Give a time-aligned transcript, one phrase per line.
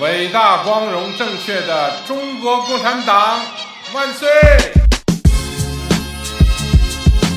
[0.00, 3.40] 伟大、光荣、正确的中国共产党
[3.94, 4.28] 万岁！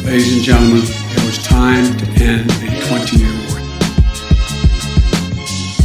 [0.05, 3.59] Ladies and gentlemen, it was time to end a 20 year war.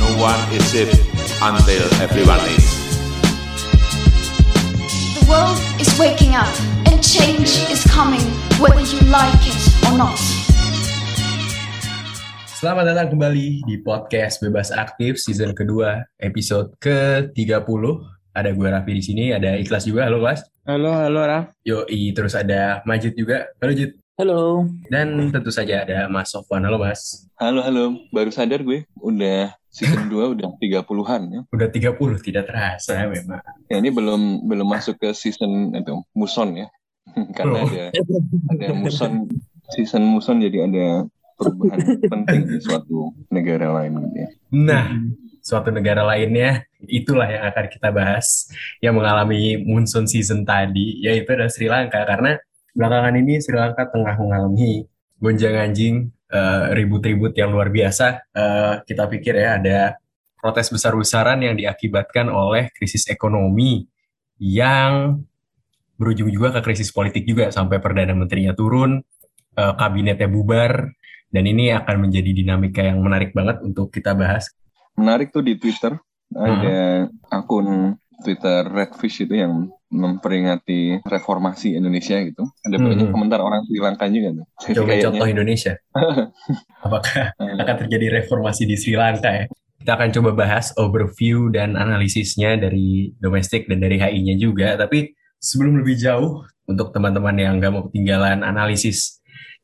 [0.00, 0.92] No one is safe
[1.40, 2.64] until everyone is.
[5.20, 6.54] The world is waking up
[6.86, 8.22] and change is coming
[8.58, 10.37] whether you like it or not.
[12.59, 17.83] Selamat datang kembali di podcast Bebas Aktif season kedua episode ke-30.
[18.35, 20.05] Ada gue Raffi di sini, ada Ikhlas juga.
[20.07, 20.43] Halo Mas.
[20.67, 21.45] Halo, halo Raf.
[21.63, 23.47] Yoi, terus ada Majid juga.
[23.63, 23.95] Halo Jid.
[24.19, 24.67] Halo.
[24.91, 26.67] Dan tentu saja ada Mas Sofwan.
[26.67, 27.31] Halo Mas.
[27.39, 27.95] Halo, halo.
[28.11, 31.39] Baru sadar gue, udah season 2 udah 30-an ya.
[31.55, 33.39] Udah 30, tidak terasa memang.
[33.71, 36.67] Ya, ini belum belum masuk ke season itu muson ya.
[37.39, 37.71] Karena Oh.
[37.71, 37.87] ada
[38.51, 39.31] ada muson
[39.71, 40.85] season muson jadi ada
[41.39, 41.79] perubahan
[42.11, 44.29] penting di suatu negara lain gitu ya.
[44.51, 44.87] Nah,
[45.39, 48.51] suatu negara lainnya, itulah yang akan kita bahas
[48.83, 52.03] yang mengalami monsoon season tadi, yaitu adalah Sri Lanka.
[52.03, 52.35] Karena
[52.75, 54.83] belakangan ini Sri Lanka tengah mengalami
[55.19, 58.07] gonjang-ganjing eh, ribut-ribut yang luar biasa.
[58.35, 59.79] Eh, kita pikir ya ada
[60.39, 63.83] protes besar-besaran yang diakibatkan oleh krisis ekonomi
[64.39, 65.19] yang
[65.99, 69.03] berujung juga ke krisis politik juga sampai perdana menterinya turun,
[69.59, 70.95] eh, kabinetnya bubar,
[71.29, 74.49] dan ini akan menjadi dinamika yang menarik banget untuk kita bahas
[74.93, 75.95] Menarik tuh di Twitter
[76.29, 82.43] ada akun Twitter Redfish itu yang memperingati reformasi Indonesia gitu.
[82.61, 83.15] Ada banyak Hmm.
[83.15, 84.45] komentar orang Sri Lanka juga tuh.
[84.59, 85.73] Jadi Coba kayaknya- contoh Indonesia.
[86.85, 89.45] Apakah akan terjadi reformasi di Sri Lanka ya?
[89.79, 94.75] Kita akan coba bahas overview dan analisisnya dari domestik dan dari HI-nya juga.
[94.75, 99.18] Tapi sebelum lebih jauh, untuk teman-teman yang nggak mau ketinggalan analisis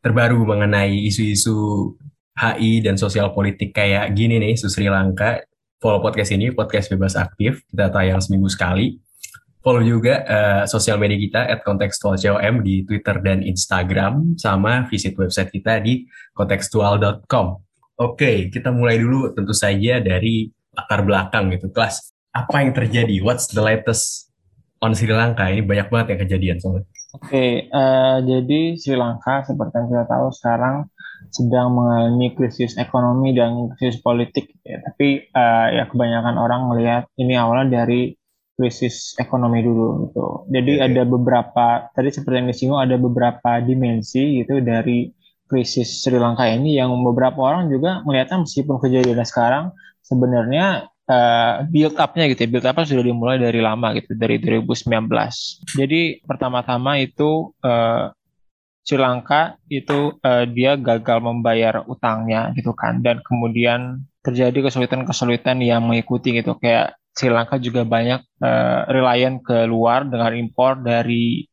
[0.06, 1.90] terbaru mengenai isu-isu
[2.38, 5.42] HI dan sosial politik kayak gini nih, isu Sri Lanka,
[5.82, 7.66] follow podcast ini, podcast bebas aktif.
[7.66, 9.02] Kita tayang seminggu sekali.
[9.66, 15.50] Follow juga eh, sosial media kita at contextualcom di Twitter dan Instagram, sama visit website
[15.50, 16.06] kita di
[16.38, 17.48] contextual.com.
[17.98, 21.74] Oke, kita mulai dulu tentu saja dari latar belakang gitu.
[21.74, 23.26] Kelas, apa yang terjadi?
[23.26, 24.30] What's the latest
[24.86, 25.50] on Sri Lanka?
[25.50, 26.86] Ini banyak banget yang kejadian soalnya.
[27.16, 30.76] Oke, eh, jadi Sri Lanka seperti yang kita tahu sekarang
[31.31, 34.52] sedang mengalami krisis ekonomi dan krisis politik.
[34.68, 34.84] Ya.
[34.84, 38.16] Tapi eh, ya kebanyakan orang melihat ini awalnya dari
[38.56, 40.26] krisis ekonomi dulu gitu.
[40.52, 40.86] Jadi Oke.
[40.92, 45.12] ada beberapa tadi seperti yang disinggung ada beberapa dimensi gitu dari
[45.46, 49.66] krisis Sri Lanka ini yang beberapa orang juga melihatnya meskipun kejadiannya sekarang
[50.02, 55.10] sebenarnya eh, build up-nya gitu ya, build up sudah dimulai dari lama gitu, dari 2019.
[55.78, 58.10] Jadi pertama-tama itu eh,
[58.86, 65.86] Sri Lanka itu eh, dia gagal membayar utangnya gitu kan, dan kemudian terjadi kesulitan-kesulitan yang
[65.86, 71.46] mengikuti gitu, kayak Sri Lanka juga banyak eh, reliant ke luar dengan impor dari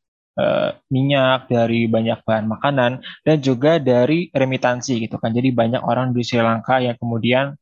[0.89, 5.29] minyak, dari banyak bahan makanan, dan juga dari remitansi gitu kan.
[5.29, 7.53] Jadi banyak orang di Sri Lanka yang kemudian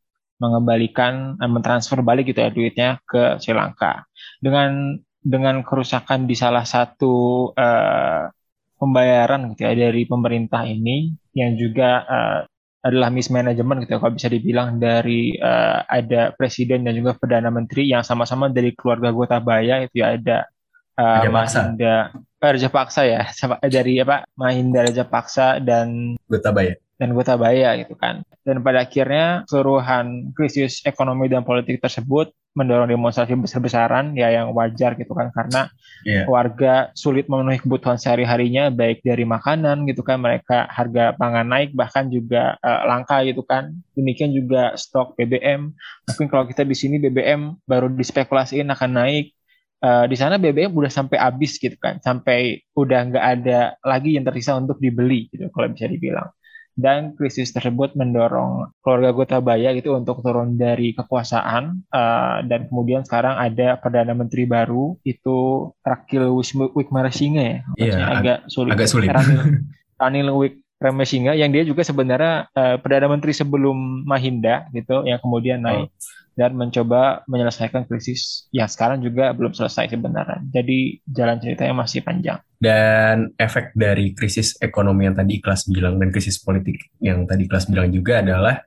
[0.41, 4.09] mengembalikan, eh, mentransfer balik gitu ya duitnya ke Sri Lanka.
[4.41, 8.33] Dengan dengan kerusakan di salah satu eh,
[8.81, 12.41] pembayaran gitu ya dari pemerintah ini yang juga eh,
[12.81, 17.93] adalah mismanagement gitu ya kalau bisa dibilang dari eh, ada presiden dan juga perdana menteri
[17.93, 20.49] yang sama-sama dari keluarga Gotabaya itu ya ada
[20.97, 21.59] Raja Paksa.
[21.61, 26.77] Mahinda eh, Raja Paksa ya sama dari apa Mahinda Raja Paksa dan Gotabaya.
[27.01, 28.21] Dan Gotabaya gitu kan.
[28.45, 34.99] Dan pada akhirnya keseluruhan krisis ekonomi dan politik tersebut mendorong demonstrasi besar-besaran ya yang wajar
[34.99, 35.71] gitu kan karena
[36.01, 36.25] Iya.
[36.27, 42.09] warga sulit memenuhi kebutuhan sehari-harinya baik dari makanan gitu kan mereka harga pangan naik bahkan
[42.09, 43.73] juga eh, langka gitu kan.
[43.97, 45.73] Demikian juga stok BBM.
[46.09, 49.33] Mungkin kalau kita di sini BBM baru dispekulasiin akan naik
[49.81, 54.29] Eh, di sana BBM udah sampai habis gitu kan, sampai udah nggak ada lagi yang
[54.29, 56.29] tersisa untuk dibeli gitu kalau bisa dibilang.
[56.79, 63.37] Dan krisis tersebut mendorong keluarga Gotabaya gitu untuk turun dari kekuasaan eh, dan kemudian sekarang
[63.37, 66.31] ada perdana menteri baru itu Rakil
[66.73, 68.73] Wickremesinghe ya, ag- agak sulit.
[68.75, 69.09] agak sulit.
[69.13, 69.41] Ranil,
[70.01, 75.61] Ranil Wik Ramesinga yang dia juga sebenarnya uh, perdana menteri sebelum Mahinda gitu yang kemudian
[75.61, 76.30] naik oh.
[76.41, 80.41] Dan mencoba menyelesaikan krisis yang sekarang juga belum selesai sebenarnya.
[80.49, 82.41] Jadi jalan ceritanya masih panjang.
[82.57, 87.69] Dan efek dari krisis ekonomi yang tadi kelas bilang dan krisis politik yang tadi kelas
[87.69, 88.65] bilang juga adalah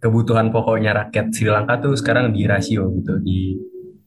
[0.00, 3.60] kebutuhan pokoknya rakyat Sri Lanka tuh sekarang di rasio gitu, di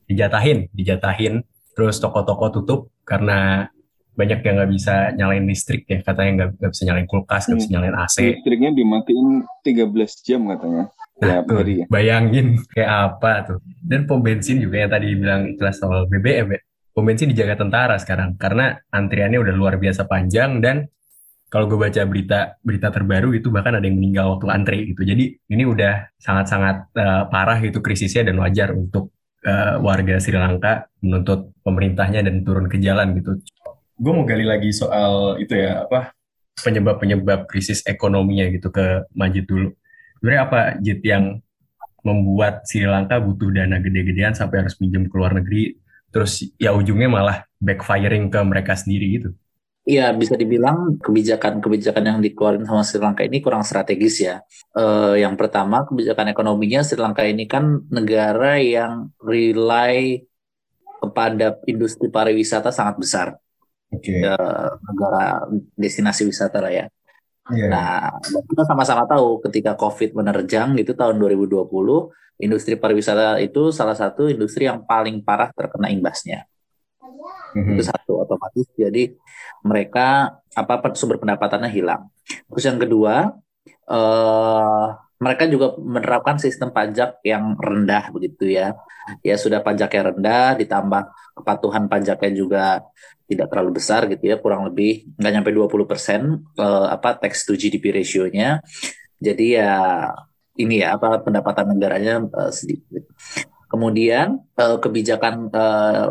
[0.10, 1.46] dijatahin, dijatahin
[1.78, 3.70] terus toko-toko tutup karena
[4.16, 7.76] banyak yang nggak bisa nyalain listrik ya katanya nggak bisa nyalain kulkas nggak bisa hmm.
[7.76, 9.28] nyalain AC listriknya dimatiin
[9.60, 10.88] 13 jam katanya
[11.22, 11.86] nah, tuh, ya.
[11.88, 16.60] bayangin kayak apa tuh dan pom bensin juga yang tadi bilang kelas soal BBM ya
[16.92, 20.88] pom bensin dijaga tentara sekarang karena antriannya udah luar biasa panjang dan
[21.48, 25.24] kalau gue baca berita berita terbaru itu bahkan ada yang meninggal waktu antri gitu jadi
[25.52, 29.16] ini udah sangat-sangat uh, parah itu krisisnya dan wajar untuk
[29.48, 33.40] uh, warga Sri Lanka menuntut pemerintahnya dan turun ke jalan gitu
[33.96, 36.12] gue mau gali lagi soal itu ya apa
[36.60, 39.76] penyebab-penyebab krisis ekonominya gitu ke Majid dulu.
[40.26, 41.38] Sebenarnya apa Jit yang
[42.02, 45.78] membuat Sri Lanka butuh dana gede-gedean sampai harus pinjam ke luar negeri,
[46.10, 49.30] terus ya ujungnya malah backfiring ke mereka sendiri gitu?
[49.86, 54.42] Iya, bisa dibilang kebijakan-kebijakan yang dikeluarkan sama Sri Lanka ini kurang strategis ya.
[54.74, 60.26] Eh, yang pertama, kebijakan ekonominya Sri Lanka ini kan negara yang rely
[61.06, 63.28] kepada industri pariwisata sangat besar
[63.94, 64.26] okay.
[64.26, 64.34] ke
[64.90, 65.46] negara
[65.78, 66.90] destinasi wisata lah ya.
[67.54, 67.70] Yeah.
[67.70, 68.18] Nah,
[68.50, 71.62] kita sama-sama tahu ketika COVID menerjang itu tahun 2020,
[72.42, 76.50] industri pariwisata itu salah satu industri yang paling parah terkena imbasnya.
[77.54, 77.76] Mm-hmm.
[77.78, 78.66] Itu satu otomatis.
[78.74, 79.14] Jadi
[79.62, 82.10] mereka apa sumber pendapatannya hilang.
[82.50, 83.30] Terus yang kedua,
[83.94, 88.76] eh, mereka juga menerapkan sistem pajak yang rendah begitu ya.
[89.22, 91.02] Ya sudah pajaknya rendah, ditambah
[91.40, 92.66] kepatuhan pajaknya juga
[93.26, 96.22] tidak terlalu besar gitu ya kurang lebih nggak nyampe 20 persen
[96.62, 98.62] uh, apa tax to GDP ratio-nya.
[99.18, 99.74] Jadi ya
[100.56, 103.10] ini ya apa pendapatan negaranya uh, sedikit.
[103.66, 105.52] Kemudian uh, kebijakan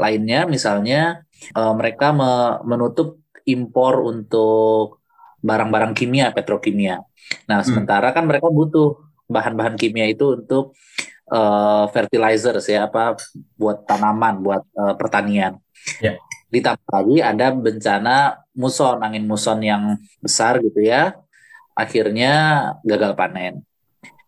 [0.02, 1.24] lainnya misalnya
[1.54, 5.04] mereka me menutup impor untuk
[5.44, 7.04] barang-barang kimia petrokimia.
[7.46, 7.68] Nah hmm.
[7.68, 8.96] sementara kan mereka butuh
[9.30, 10.74] bahan-bahan kimia itu untuk
[11.30, 13.16] uh, fertilizers ya apa
[13.54, 15.60] buat tanaman buat uh, pertanian.
[16.02, 16.18] Yeah
[16.54, 18.16] ditambah lagi ada bencana
[18.54, 21.18] muson angin muson yang besar gitu ya.
[21.74, 22.32] Akhirnya
[22.86, 23.66] gagal panen.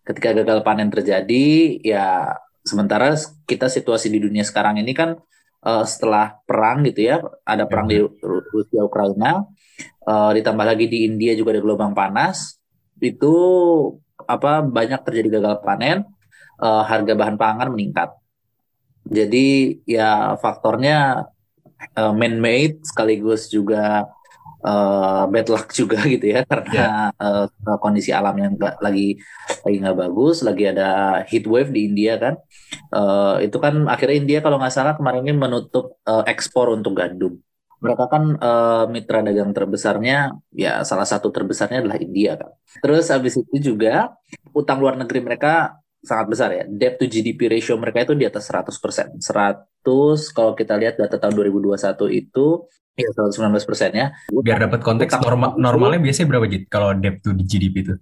[0.03, 2.35] Ketika gagal panen terjadi ya
[2.67, 3.15] sementara
[3.47, 5.15] kita situasi di dunia sekarang ini kan
[5.63, 8.03] uh, setelah perang gitu ya ada perang di
[8.51, 9.47] Rusia Ukraina
[10.03, 12.59] uh, ditambah lagi di India juga ada gelombang panas
[12.99, 13.35] itu
[14.27, 16.03] apa banyak terjadi gagal panen
[16.59, 18.11] uh, harga bahan pangan meningkat.
[19.07, 21.23] Jadi ya faktornya
[21.97, 24.07] uh, man-made sekaligus juga
[24.63, 27.45] uh, bad luck juga gitu ya karena yeah.
[27.47, 29.19] uh, kondisi alam yang gak, lagi
[29.63, 32.35] lagi nggak bagus, lagi ada heat wave di India kan.
[32.91, 37.37] Uh, itu kan akhirnya India kalau nggak salah kemarin ini menutup uh, ekspor untuk gandum.
[37.77, 42.49] Mereka kan uh, mitra dagang terbesarnya, ya salah satu terbesarnya adalah India kan.
[42.81, 44.17] Terus habis itu juga
[44.49, 45.77] utang luar negeri mereka
[46.07, 46.63] sangat besar ya.
[46.63, 49.19] Debt to GDP ratio mereka itu di atas 100%.
[49.19, 51.75] 100 kalau kita lihat data tahun 2021
[52.15, 52.63] itu
[52.97, 54.07] ya 119 persen ya.
[54.31, 57.95] Biar dapat konteks normal normalnya biasanya berapa Jit kalau debt to GDP itu?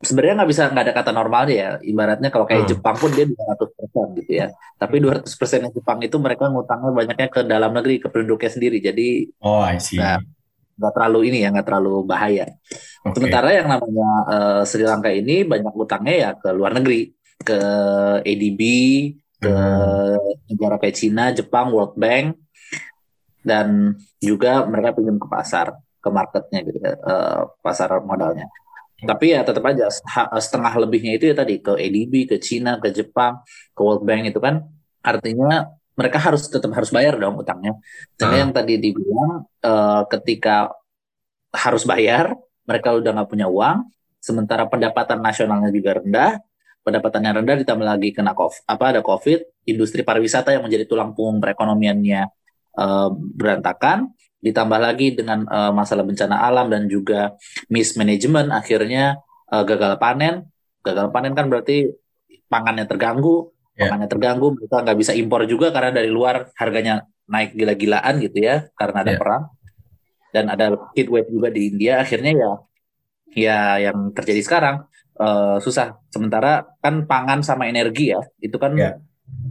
[0.00, 1.70] Sebenarnya nggak bisa nggak ada kata normalnya ya.
[1.84, 2.70] Ibaratnya kalau kayak hmm.
[2.72, 4.46] Jepang pun dia 200 persen gitu ya.
[4.80, 8.80] Tapi 200 persen yang Jepang itu mereka ngutangnya banyaknya ke dalam negeri ke penduduknya sendiri.
[8.80, 10.00] Jadi oh I see.
[10.00, 10.24] Gak,
[10.80, 12.48] nggak terlalu ini ya nggak terlalu bahaya.
[13.04, 13.12] Okay.
[13.12, 17.60] Sementara yang namanya uh, Sri Lanka ini banyak utangnya ya ke luar negeri ke
[18.22, 18.60] ADB,
[19.40, 20.52] ke hmm.
[20.52, 22.36] negara kayak Cina, Jepang, World Bank,
[23.40, 28.46] dan juga mereka pinjam ke pasar, ke marketnya gitu, uh, pasar modalnya.
[29.00, 29.88] Tapi ya tetap aja
[30.36, 33.40] setengah lebihnya itu ya tadi ke ADB, ke Cina, ke Jepang,
[33.72, 34.68] ke World Bank itu kan
[35.00, 37.80] artinya mereka harus tetap harus bayar dong utangnya.
[38.20, 38.42] Jadi hmm.
[38.44, 40.68] yang tadi dibilang uh, ketika
[41.56, 42.36] harus bayar,
[42.68, 43.88] mereka udah nggak punya uang,
[44.20, 46.38] sementara pendapatan nasionalnya juga rendah,
[46.90, 51.14] pendapatan yang rendah ditambah lagi kena COVID, apa ada COVID, industri pariwisata yang menjadi tulang
[51.14, 52.26] punggung perekonomiannya
[52.74, 54.10] uh, berantakan,
[54.42, 57.38] ditambah lagi dengan uh, masalah bencana alam dan juga
[57.70, 59.22] mismanagement akhirnya
[59.54, 60.50] uh, gagal panen.
[60.82, 61.86] Gagal panen kan berarti
[62.50, 63.86] pangannya terganggu, yeah.
[63.86, 68.66] pangannya terganggu, mereka nggak bisa impor juga karena dari luar harganya naik gila-gilaan gitu ya
[68.74, 69.20] karena ada yeah.
[69.22, 69.44] perang
[70.34, 70.66] dan ada
[70.98, 72.52] heat wave juga di India akhirnya ya
[73.30, 73.58] ya
[73.90, 74.89] yang terjadi sekarang
[75.20, 76.00] uh, susah.
[76.08, 78.96] Sementara kan pangan sama energi ya, itu kan yeah.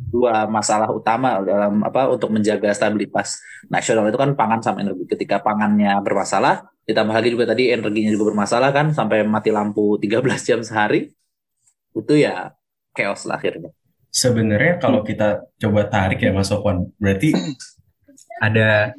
[0.10, 3.38] dua masalah utama dalam apa untuk menjaga stabilitas
[3.70, 5.06] nasional itu kan pangan sama energi.
[5.06, 10.26] Ketika pangannya bermasalah, Ditambah lagi juga tadi energinya juga bermasalah kan sampai mati lampu 13
[10.42, 11.14] jam sehari.
[11.94, 12.50] Itu ya
[12.98, 13.70] chaos lah akhirnya.
[14.10, 17.30] Sebenarnya kalau kita coba tarik ya Mas Sofwan, berarti
[18.50, 18.98] ada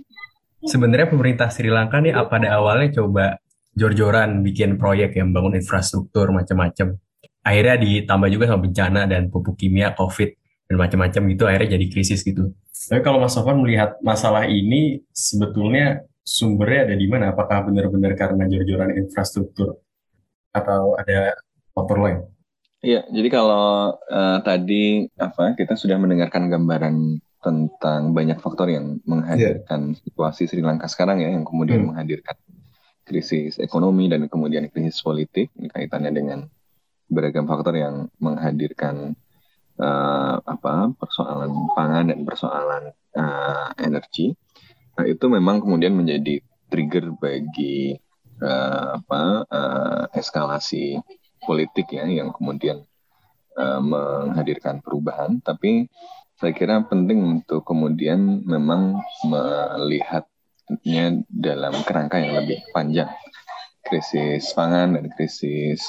[0.63, 3.43] sebenarnya pemerintah Sri Lanka nih pada awalnya coba
[3.75, 6.99] jor-joran bikin proyek yang bangun infrastruktur macam-macam.
[7.41, 10.31] Akhirnya ditambah juga sama bencana dan pupuk kimia, COVID
[10.71, 12.55] dan macam-macam gitu akhirnya jadi krisis gitu.
[12.71, 17.35] Tapi kalau Mas Sofwan melihat masalah ini sebetulnya sumbernya ada di mana?
[17.35, 19.83] Apakah benar-benar karena jor-joran infrastruktur
[20.55, 21.35] atau ada
[21.75, 22.19] faktor lain?
[22.81, 29.93] Iya, jadi kalau uh, tadi apa kita sudah mendengarkan gambaran tentang banyak faktor yang menghadirkan
[29.93, 30.01] yeah.
[30.01, 31.89] situasi Sri Lanka sekarang ya, yang kemudian hmm.
[31.93, 32.37] menghadirkan
[33.11, 36.39] krisis ekonomi dan kemudian krisis politik kaitannya dengan
[37.11, 39.19] beragam faktor yang menghadirkan
[39.83, 44.31] uh, apa persoalan pangan dan persoalan uh, energi.
[44.95, 46.39] Nah, itu memang kemudian menjadi
[46.71, 47.99] trigger bagi
[48.39, 51.03] uh, apa uh, eskalasi
[51.43, 52.87] politik ya yang kemudian
[53.59, 55.91] uh, menghadirkan perubahan tapi
[56.39, 58.97] saya kira penting untuk kemudian memang
[60.71, 63.11] melihatnya dalam kerangka yang lebih panjang.
[63.83, 65.83] Krisis pangan dan krisis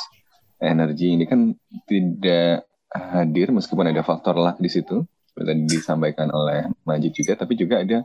[0.57, 1.53] energi ini kan
[1.85, 7.55] tidak hadir meskipun ada faktor luck di situ seperti tadi disampaikan oleh Majid juga tapi
[7.55, 8.03] juga ada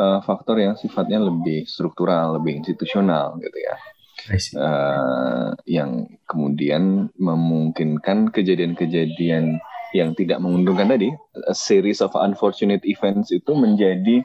[0.00, 3.76] uh, faktor yang sifatnya lebih struktural lebih institusional gitu ya.
[4.56, 9.60] Uh, yang kemudian memungkinkan kejadian-kejadian
[9.92, 11.12] yang tidak menguntungkan tadi,
[11.46, 14.24] a series of unfortunate events itu menjadi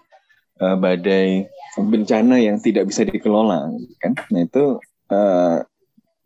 [0.59, 4.13] uh, badai bencana yang tidak bisa dikelola, kan?
[4.31, 4.79] Nah itu,
[5.11, 5.57] uh,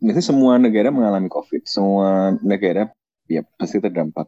[0.03, 2.91] itu semua negara mengalami COVID, semua negara
[3.29, 4.27] ya pasti terdampak.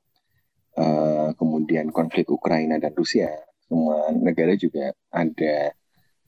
[0.76, 3.32] Uh, kemudian konflik Ukraina dan Rusia,
[3.66, 5.72] semua negara juga ada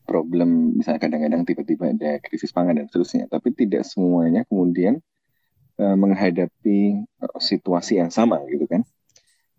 [0.08, 5.04] problem misalnya kadang-kadang tiba-tiba ada krisis pangan dan seterusnya tapi tidak semuanya kemudian
[5.84, 7.04] uh, menghadapi
[7.44, 8.88] situasi yang sama gitu kan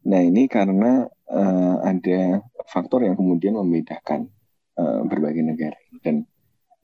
[0.09, 4.29] nah ini karena uh, ada faktor yang kemudian membedakan
[4.77, 5.81] uh, berbagai negara.
[6.05, 6.29] Dan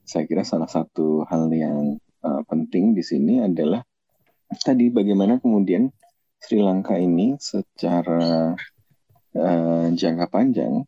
[0.01, 3.85] saya kira salah satu hal yang uh, penting di sini adalah
[4.61, 5.89] tadi bagaimana kemudian
[6.41, 8.53] Sri Lanka ini secara
[9.33, 10.85] uh, jangka panjang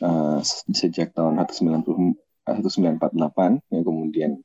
[0.00, 0.40] uh,
[0.72, 2.48] sejak tahun 1948
[3.68, 4.40] yang kemudian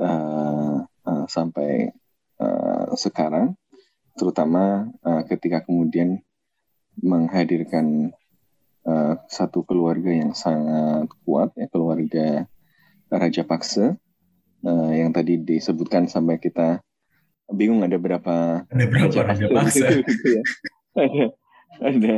[0.00, 1.92] uh, uh, sampai
[2.40, 3.52] uh, sekarang
[4.16, 6.24] terutama uh, ketika kemudian
[6.98, 8.10] menghadirkan
[8.88, 12.48] uh, satu keluarga yang sangat kuat ya keluarga
[13.12, 13.96] Raja Pakse
[14.64, 16.80] uh, yang tadi disebutkan sampai kita
[17.52, 20.42] bingung ada berapa ada berapa Raja Pakse gitu, ya.
[20.96, 21.24] ada
[21.84, 22.14] ada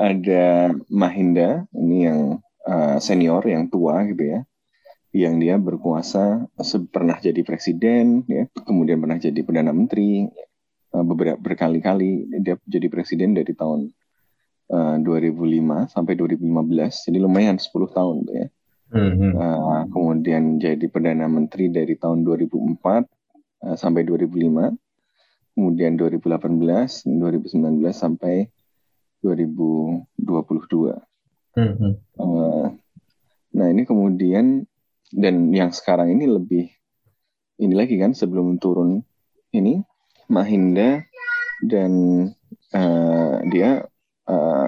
[0.00, 0.44] ada
[0.90, 2.20] Mahinda ini yang
[2.66, 4.40] uh, senior yang tua gitu ya.
[5.10, 6.46] Yang dia berkuasa
[6.94, 10.30] pernah jadi presiden ya kemudian pernah jadi perdana menteri
[10.94, 13.90] uh, beberapa berkali-kali dia jadi presiden dari tahun
[14.70, 18.46] uh, eh, 2005 sampai 2015 jadi lumayan 10 tahun tuh ya
[18.94, 19.32] mm-hmm.
[19.36, 22.80] uh, kemudian jadi perdana menteri dari tahun 2004
[23.66, 24.78] uh, sampai 2005
[25.58, 28.48] kemudian 2018 2019 sampai
[29.20, 30.96] 2022.
[31.50, 31.98] Hmm.
[32.16, 32.66] Uh,
[33.52, 34.64] nah ini kemudian
[35.10, 36.70] dan yang sekarang ini lebih
[37.60, 39.02] ini lagi kan sebelum turun
[39.50, 39.82] ini
[40.30, 41.02] Mahinda
[41.66, 41.92] dan
[42.72, 43.89] uh, dia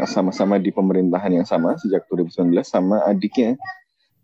[0.06, 3.56] sama sama-sama di pemerintahan yang sama sejak 2019 sama adiknya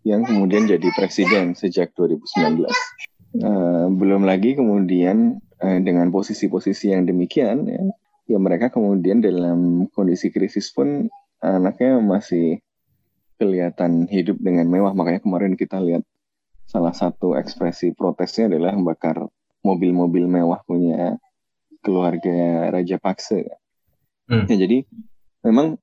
[0.07, 2.65] yang kemudian jadi presiden sejak 2019.
[3.29, 7.83] Uh, belum lagi kemudian uh, dengan posisi-posisi yang demikian ya,
[8.25, 11.05] ya mereka kemudian dalam kondisi krisis pun
[11.37, 12.57] anaknya masih
[13.37, 16.01] kelihatan hidup dengan mewah makanya kemarin kita lihat
[16.65, 19.29] salah satu ekspresi protesnya adalah membakar
[19.61, 21.21] mobil-mobil mewah punya
[21.85, 23.45] keluarga Raja Pakse
[24.25, 24.49] hmm.
[24.49, 24.89] ya jadi
[25.45, 25.79] memang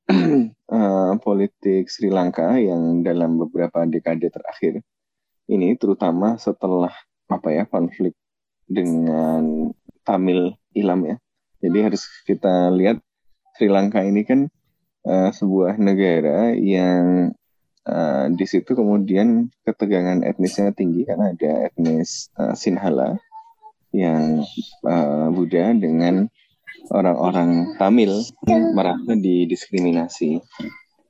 [0.70, 4.84] uh, politik Sri Lanka yang dalam beberapa dekade terakhir
[5.46, 6.92] ini terutama setelah
[7.26, 8.14] apa ya konflik
[8.66, 9.70] dengan
[10.02, 11.16] Tamil Ilam ya.
[11.62, 13.02] Jadi harus kita lihat
[13.56, 14.50] Sri Lanka ini kan
[15.06, 17.32] uh, sebuah negara yang
[17.86, 23.16] uh, di situ kemudian ketegangan etnisnya tinggi karena ada etnis uh, Sinhala
[23.94, 24.44] yang
[24.84, 26.28] uh, Buddha dengan
[26.90, 28.12] orang-orang Tamil
[28.74, 30.40] merasa didiskriminasi.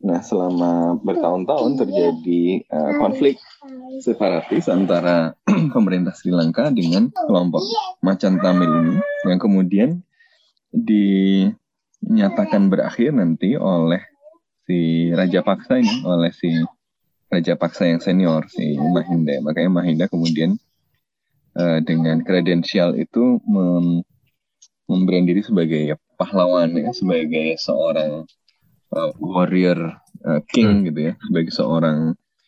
[0.07, 3.41] Nah, selama bertahun-tahun terjadi uh, konflik
[3.99, 5.35] separatis antara
[5.75, 7.65] pemerintah Sri Lanka dengan kelompok
[8.05, 8.95] macan Tamil ini
[9.25, 9.91] yang kemudian
[10.71, 14.05] dinyatakan berakhir nanti oleh
[14.69, 16.53] si Raja Paksa ini, oleh si
[17.33, 19.41] Raja Paksa yang senior si Mahinda.
[19.43, 20.61] Makanya Mahinda kemudian
[21.57, 23.41] uh, dengan kredensial itu
[24.87, 28.25] memberikan diri sebagai pahlawan ya, sebagai seorang
[28.95, 30.87] uh, warrior uh, king hmm.
[30.91, 31.99] gitu ya, sebagai seorang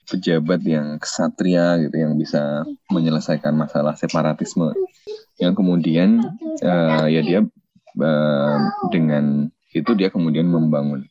[0.09, 4.73] pejabat yang kesatria gitu yang bisa menyelesaikan masalah separatisme
[5.37, 6.25] yang kemudian
[6.65, 7.41] uh, ya dia
[8.01, 11.05] uh, dengan itu dia kemudian membangun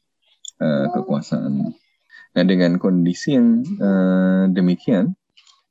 [0.58, 1.78] uh, kekuasaan.
[2.34, 5.14] Nah dengan kondisi yang uh, demikian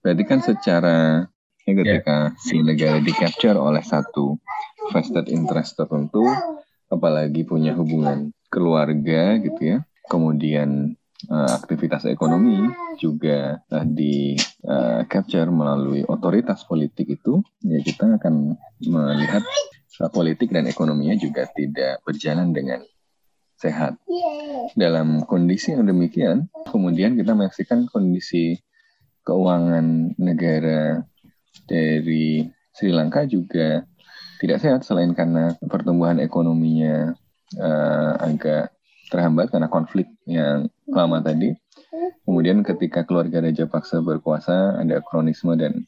[0.06, 1.26] berarti kan secara
[1.66, 2.38] ya ketika yeah.
[2.38, 4.38] si negara di capture oleh satu
[4.92, 6.22] vested interest tertentu
[6.86, 10.94] apalagi punya hubungan keluarga gitu ya kemudian
[11.30, 18.54] uh, aktivitas ekonomi juga uh, di uh, capture melalui otoritas politik itu ya kita akan
[18.86, 19.42] melihat
[20.02, 22.80] uh, politik dan ekonominya juga tidak berjalan dengan
[23.56, 23.96] sehat.
[24.76, 28.60] Dalam kondisi yang demikian, kemudian kita menyaksikan kondisi
[29.24, 31.02] keuangan negara
[31.64, 33.82] dari Sri Lanka juga
[34.40, 37.16] tidak sehat selain karena pertumbuhan ekonominya
[37.56, 38.72] uh, agak
[39.08, 41.54] terhambat karena konflik yang lama tadi.
[42.26, 45.86] Kemudian ketika keluarga Raja Paksa berkuasa ada kronisme dan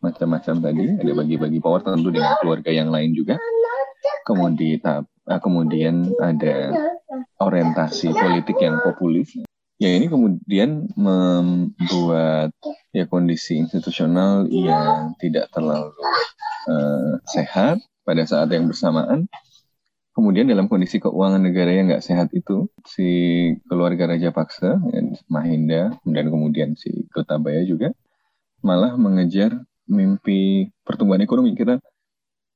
[0.00, 3.36] macam-macam tadi, ada bagi-bagi power tentu dengan keluarga yang lain juga.
[4.24, 4.80] Kemudian
[5.28, 6.56] eh, kemudian ada
[7.42, 9.34] orientasi politik yang populis
[9.80, 12.52] ya ini kemudian membuat
[12.92, 15.96] ya kondisi institusional yang tidak terlalu
[16.68, 19.24] uh, sehat pada saat yang bersamaan.
[20.12, 23.08] Kemudian dalam kondisi keuangan negara yang nggak sehat itu, si
[23.70, 25.00] keluarga Raja Paksa, ya,
[25.32, 27.94] Mahinda, dan kemudian si Gotabaya juga,
[28.60, 31.56] malah mengejar mimpi pertumbuhan ekonomi.
[31.56, 31.80] Kita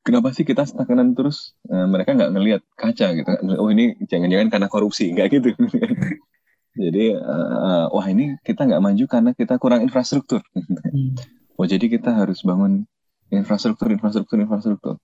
[0.04, 1.56] kenapa sih kita stagnan terus?
[1.70, 3.28] Uh, mereka nggak ngelihat kaca gitu.
[3.56, 5.48] Oh ini jangan-jangan karena korupsi, nggak gitu.
[6.74, 10.42] Jadi uh, wah ini kita nggak maju karena kita kurang infrastruktur.
[10.54, 11.14] Hmm.
[11.54, 12.82] oh jadi kita harus bangun
[13.30, 14.94] infrastruktur, infrastruktur, infrastruktur.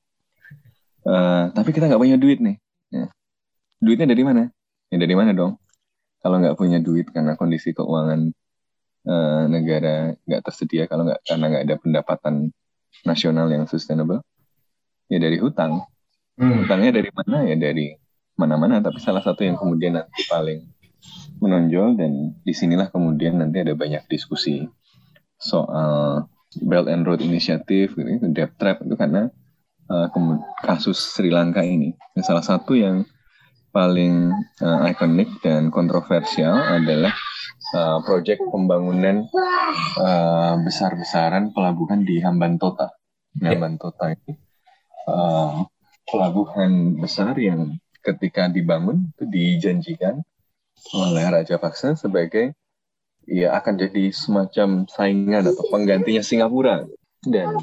[1.06, 2.58] Uh, tapi kita nggak punya duit nih.
[2.90, 3.06] Ya.
[3.78, 4.50] Duitnya dari mana?
[4.90, 5.62] Ya dari mana dong?
[6.20, 8.34] Kalau nggak punya duit karena kondisi keuangan
[9.06, 12.34] uh, negara nggak tersedia, kalau nggak karena nggak ada pendapatan
[13.06, 14.26] nasional yang sustainable,
[15.06, 15.86] ya dari hutang.
[16.34, 16.66] Hmm.
[16.66, 17.46] Hutangnya dari mana?
[17.46, 17.94] Ya dari
[18.34, 18.82] mana-mana.
[18.82, 20.66] Tapi salah satu yang kemudian nanti paling
[21.40, 24.68] menonjol dan di sinilah kemudian nanti ada banyak diskusi
[25.40, 26.28] soal
[26.60, 29.30] Belt and Road Initiative, gitu, debt trap itu karena
[29.86, 30.10] uh,
[30.66, 31.94] kasus Sri Lanka ini.
[32.12, 33.06] Dan salah satu yang
[33.70, 37.14] paling uh, ikonik dan kontroversial adalah
[37.78, 39.30] uh, proyek pembangunan
[40.02, 42.90] uh, besar-besaran pelabuhan di Hambantota.
[43.38, 44.34] Nah, Hambantota ini
[45.06, 45.62] uh,
[46.02, 50.26] pelabuhan besar yang ketika dibangun itu dijanjikan
[50.96, 52.56] oleh Raja Paksa sebagai
[53.28, 56.88] ya akan jadi semacam saingan atau penggantinya Singapura
[57.22, 57.54] dan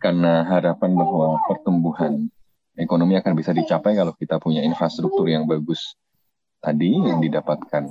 [0.00, 2.30] karena harapan bahwa pertumbuhan
[2.78, 5.98] ekonomi akan bisa dicapai kalau kita punya infrastruktur yang bagus
[6.62, 7.90] tadi yang didapatkan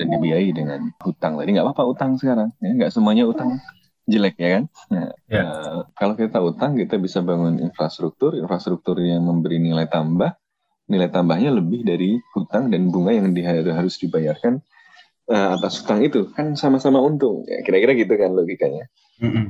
[0.00, 3.60] dan dibiayai dengan hutang tadi nggak apa-apa utang sekarang ya nggak semuanya utang
[4.08, 5.44] jelek ya kan nah, yeah.
[5.44, 5.44] Ya.
[5.44, 10.32] uh, kalau kita utang kita bisa bangun infrastruktur infrastruktur yang memberi nilai tambah
[10.90, 14.58] nilai tambahnya lebih dari hutang dan bunga yang di, harus dibayarkan
[15.30, 16.34] uh, atas hutang itu.
[16.34, 17.46] Kan sama-sama untung.
[17.46, 18.90] Ya, kira-kira gitu kan logikanya.
[19.22, 19.46] Mm-hmm.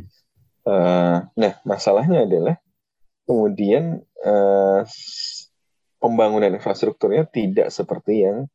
[0.66, 2.58] uh, nah masalahnya adalah
[3.24, 4.82] kemudian uh,
[6.02, 8.52] pembangunan infrastrukturnya tidak seperti yang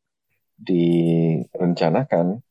[0.61, 2.45] direncanakan.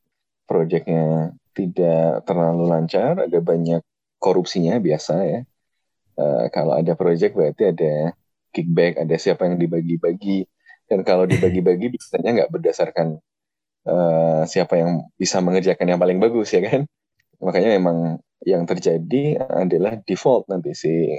[0.44, 3.80] Proyeknya tidak terlalu lancar ada banyak
[4.20, 5.40] korupsinya biasa ya.
[6.14, 8.12] Uh, kalau ada proyek berarti ada
[8.54, 10.46] kickback, ada siapa yang dibagi-bagi.
[10.86, 13.18] Dan kalau dibagi-bagi biasanya nggak berdasarkan
[13.88, 16.86] uh, siapa yang bisa mengerjakan yang paling bagus ya kan.
[17.42, 21.12] Makanya memang yang terjadi adalah default nanti si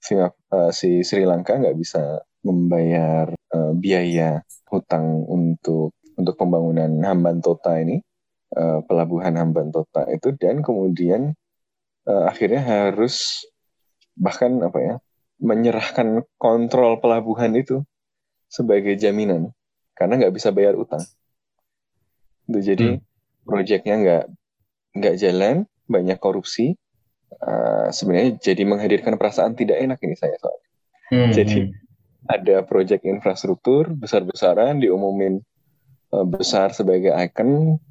[0.00, 0.30] si, uh,
[0.70, 8.00] si Sri Lanka nggak bisa membayar uh, biaya hutang untuk untuk pembangunan Hambantota ini
[8.54, 11.34] uh, pelabuhan Hambantota itu dan kemudian
[12.06, 13.44] uh, akhirnya harus
[14.16, 14.94] bahkan apa ya
[15.36, 17.84] menyerahkan kontrol pelabuhan itu
[18.48, 19.52] sebagai jaminan
[19.96, 21.02] karena nggak bisa bayar utang.
[22.46, 23.02] Itu jadi hmm.
[23.44, 24.24] proyeknya nggak
[24.96, 25.56] nggak jalan,
[25.88, 26.76] banyak korupsi.
[27.26, 30.56] Uh, sebenarnya jadi menghadirkan perasaan tidak enak ini saya soal.
[31.10, 31.34] Hmm.
[31.34, 31.74] Jadi
[32.26, 35.42] ada proyek infrastruktur besar-besaran diumumin
[36.14, 37.82] uh, besar sebagai ikon,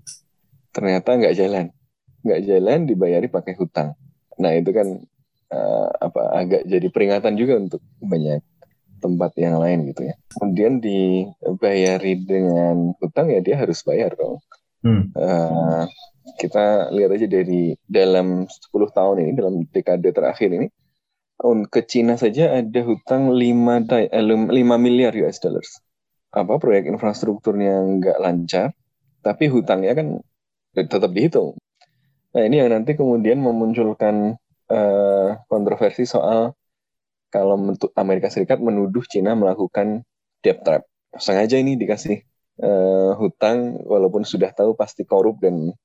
[0.71, 1.65] ternyata nggak jalan,
[2.23, 3.95] nggak jalan dibayari pakai hutang.
[4.39, 5.03] Nah itu kan
[5.51, 8.41] uh, apa agak jadi peringatan juga untuk banyak
[9.03, 10.15] tempat yang lain gitu ya.
[10.34, 14.41] Kemudian dibayari dengan hutang ya dia harus bayar dong.
[14.86, 15.10] Hmm.
[15.13, 15.86] Uh,
[16.38, 20.67] kita lihat aja dari dalam 10 tahun ini, dalam dekade terakhir ini,
[21.69, 25.69] ke Cina saja ada hutang 5, 5 eh, miliar US dollars.
[26.34, 28.73] Apa proyek infrastrukturnya nggak lancar,
[29.21, 30.08] tapi hutangnya kan
[30.75, 31.55] tetap dihitung.
[32.36, 34.36] Nah ini yang nanti kemudian memunculkan
[34.69, 36.54] uh, kontroversi soal
[37.34, 37.60] kalau
[37.99, 40.08] Amerika Serikat menuduh Cina melakukan
[40.39, 40.88] debt trap.
[41.15, 42.23] Sengaja ini dikasih
[42.63, 45.75] uh, hutang walaupun sudah tahu pasti korup dan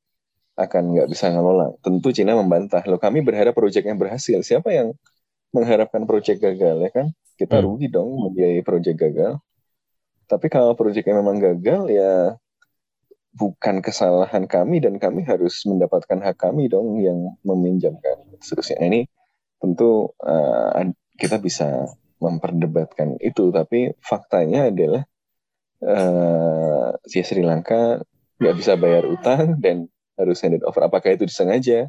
[0.54, 1.74] akan nggak bisa ngelola.
[1.80, 2.84] Tentu Cina membantah.
[2.86, 4.44] Loh kami berharap proyeknya berhasil.
[4.44, 4.94] Siapa yang
[5.50, 7.06] mengharapkan proyek gagal ya kan?
[7.34, 7.64] Kita hmm.
[7.64, 9.40] rugi dong membiayai proyek gagal.
[10.30, 12.38] Tapi kalau proyeknya memang gagal ya
[13.30, 18.82] bukan kesalahan kami dan kami harus mendapatkan hak kami dong yang meminjamkan seterusnya.
[18.82, 19.00] Nah, ini
[19.62, 20.74] tentu uh,
[21.14, 21.86] kita bisa
[22.20, 25.02] memperdebatkan itu, tapi faktanya adalah
[25.84, 28.02] uh, Sri Lanka
[28.40, 30.84] nggak bisa bayar utang dan harus handed over.
[30.84, 31.88] Apakah itu disengaja?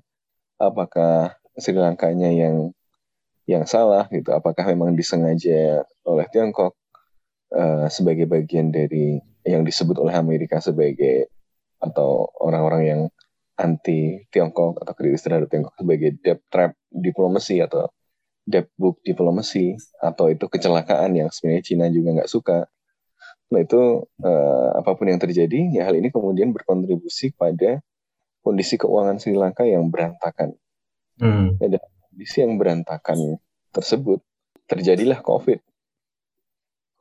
[0.59, 2.71] Apakah Sri Lankanya yang
[3.49, 4.31] yang salah gitu?
[4.31, 6.77] Apakah memang disengaja oleh Tiongkok
[7.55, 11.29] uh, sebagai bagian dari yang disebut oleh Amerika sebagai
[11.81, 13.01] atau orang-orang yang
[13.57, 17.89] anti Tiongkok atau kritis terhadap Tiongkok sebagai debt trap diplomasi atau
[18.45, 22.65] debt book diplomasi atau itu kecelakaan yang sebenarnya Cina juga nggak suka.
[23.51, 27.83] Nah itu uh, apa pun yang terjadi, ya hal ini kemudian berkontribusi pada
[28.41, 30.57] kondisi keuangan Sri Lanka yang berantakan.
[31.21, 31.59] Hmm.
[31.61, 33.37] Ya, dan kondisi yang berantakan
[33.69, 34.25] tersebut
[34.65, 35.59] terjadilah COVID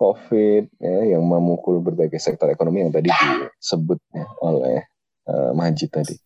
[0.01, 4.89] COVID ya, yang memukul berbagai sektor ekonomi yang tadi disebut ya, oleh
[5.29, 5.53] uh,
[5.93, 6.17] tadi.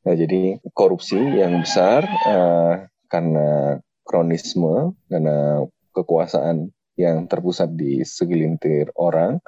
[0.00, 3.76] Nah, jadi korupsi yang besar uh, karena
[4.08, 9.44] kronisme, karena kekuasaan yang terpusat di segelintir orang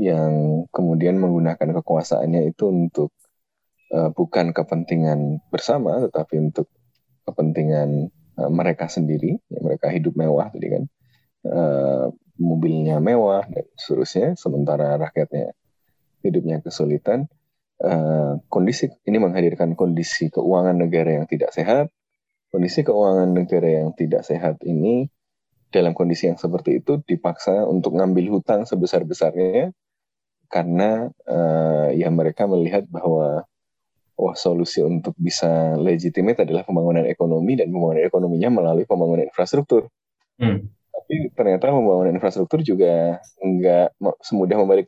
[0.00, 3.12] yang kemudian menggunakan kekuasaannya itu untuk
[3.92, 6.72] uh, bukan kepentingan bersama, tetapi untuk
[7.28, 8.08] kepentingan
[8.40, 9.36] uh, mereka sendiri.
[9.52, 10.84] Ya, mereka hidup mewah tadi kan.
[11.44, 12.08] Uh,
[12.40, 15.52] mobilnya mewah dan seterusnya, sementara rakyatnya
[16.24, 17.28] hidupnya kesulitan.
[17.82, 21.90] Uh, kondisi ini menghadirkan kondisi keuangan negara yang tidak sehat.
[22.52, 25.08] Kondisi keuangan negara yang tidak sehat ini
[25.72, 29.72] dalam kondisi yang seperti itu dipaksa untuk ngambil hutang sebesar-besarnya
[30.52, 33.48] karena uh, ya mereka melihat bahwa
[34.20, 39.88] wah solusi untuk bisa legitimate adalah pembangunan ekonomi dan pembangunan ekonominya melalui pembangunan infrastruktur.
[40.36, 40.68] Hmm
[41.02, 44.86] tapi ternyata pembangunan infrastruktur juga nggak semudah membalik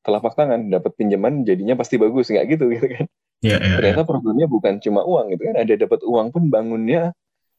[0.00, 0.72] telapak tangan.
[0.72, 2.32] Dapat pinjaman jadinya pasti bagus.
[2.32, 3.04] Nggak gitu gitu kan?
[3.44, 5.60] Ya, ya, ternyata problemnya bukan cuma uang gitu kan.
[5.60, 7.12] Ada dapat uang pun bangunnya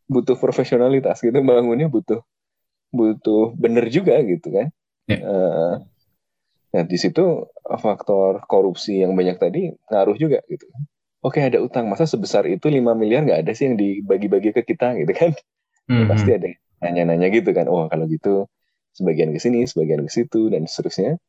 [0.10, 1.38] butuh profesionalitas gitu.
[1.46, 2.26] Bangunnya butuh
[2.90, 4.68] butuh bener juga gitu kan?
[5.06, 5.18] Ya.
[5.22, 5.74] uh,
[6.72, 10.66] nah di situ faktor korupsi yang banyak tadi ngaruh juga gitu.
[11.22, 11.86] Oke ada utang.
[11.86, 15.38] Masa sebesar itu 5 miliar nggak ada sih yang dibagi-bagi ke kita gitu kan?
[15.86, 16.10] Mm -hmm.
[16.10, 16.50] pasti ada
[16.82, 17.70] nanya-nanya gitu kan.
[17.70, 18.50] Oh kalau gitu
[18.92, 21.22] sebagian ke sini sebagian ke situ dan seterusnya.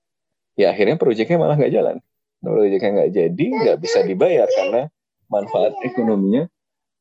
[0.57, 1.97] Ya akhirnya proyeknya malah nggak jalan.
[2.43, 4.89] Proyeknya nggak jadi nggak bisa dibayar karena
[5.29, 6.49] manfaat ekonominya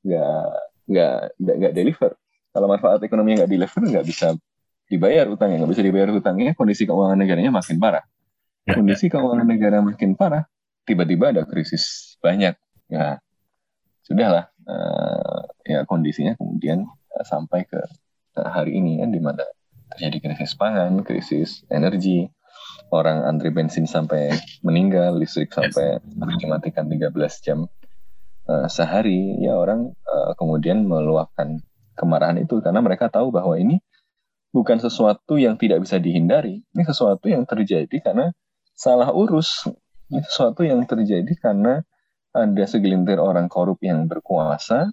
[0.04, 0.48] nggak
[0.92, 2.12] nggak nggak deliver.
[2.52, 4.28] Kalau manfaat ekonominya nggak deliver nggak bisa
[4.92, 5.58] dibayar utangnya.
[5.64, 8.04] Nggak bisa dibayar utangnya kondisi keuangan negaranya makin parah.
[8.62, 8.78] Ya, ya.
[8.78, 10.46] kondisi keuangan negara makin parah
[10.86, 12.54] tiba-tiba ada krisis banyak.
[12.92, 13.18] Ya
[14.04, 14.52] sudahlah.
[14.62, 18.01] Uh, ya kondisinya kemudian uh, sampai ke Nah,
[18.36, 19.44] hari ini kan di mana
[19.92, 22.32] terjadi krisis pangan, krisis energi,
[22.92, 24.32] orang antri bensin sampai
[24.64, 27.12] meninggal, listrik sampai harus dimatikan 13
[27.44, 27.68] jam
[28.48, 31.60] uh, sehari, ya orang uh, kemudian meluapkan
[31.96, 33.84] kemarahan itu karena mereka tahu bahwa ini
[34.56, 38.32] bukan sesuatu yang tidak bisa dihindari, ini sesuatu yang terjadi karena
[38.76, 39.68] salah urus,
[40.12, 41.84] ini sesuatu yang terjadi karena
[42.32, 44.88] ada segelintir orang korup yang berkuasa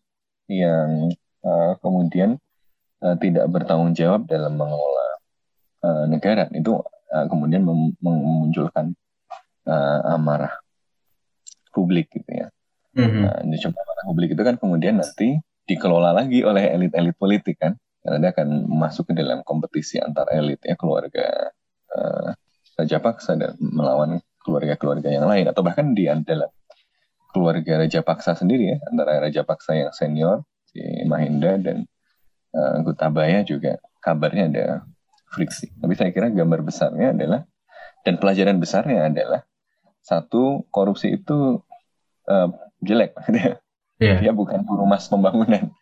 [0.51, 1.15] yang
[1.47, 2.43] uh, kemudian
[3.03, 5.09] uh, tidak bertanggung jawab dalam mengelola
[5.85, 6.79] uh, negara itu
[7.13, 8.95] uh, kemudian mem memunculkan
[9.67, 10.59] uh, amarah
[11.73, 12.49] publik gitu ya.
[12.99, 13.23] Mm-hmm.
[13.23, 18.31] Nah, amarah publik itu kan kemudian nanti dikelola lagi oleh elit-elit politik kan, karena dia
[18.33, 21.53] akan masuk ke dalam kompetisi antar elit ya keluarga
[21.93, 22.33] uh,
[22.79, 26.49] Raja Paksa dan melawan keluarga-keluarga yang lain atau bahkan di dalam
[27.35, 30.41] keluarga Raja Paksa sendiri ya antara Raja Paksa yang senior
[30.73, 31.85] si Mahinda dan
[32.55, 34.67] uh, Gutabaya juga kabarnya ada
[35.33, 35.73] friksi.
[35.77, 37.43] Tapi saya kira gambar besarnya adalah
[38.07, 39.45] dan pelajaran besarnya adalah
[40.01, 41.61] satu korupsi itu
[42.29, 42.49] uh,
[42.83, 43.59] jelek dia.
[43.99, 44.23] Yeah.
[44.23, 45.75] Dia bukan mas pembangunan.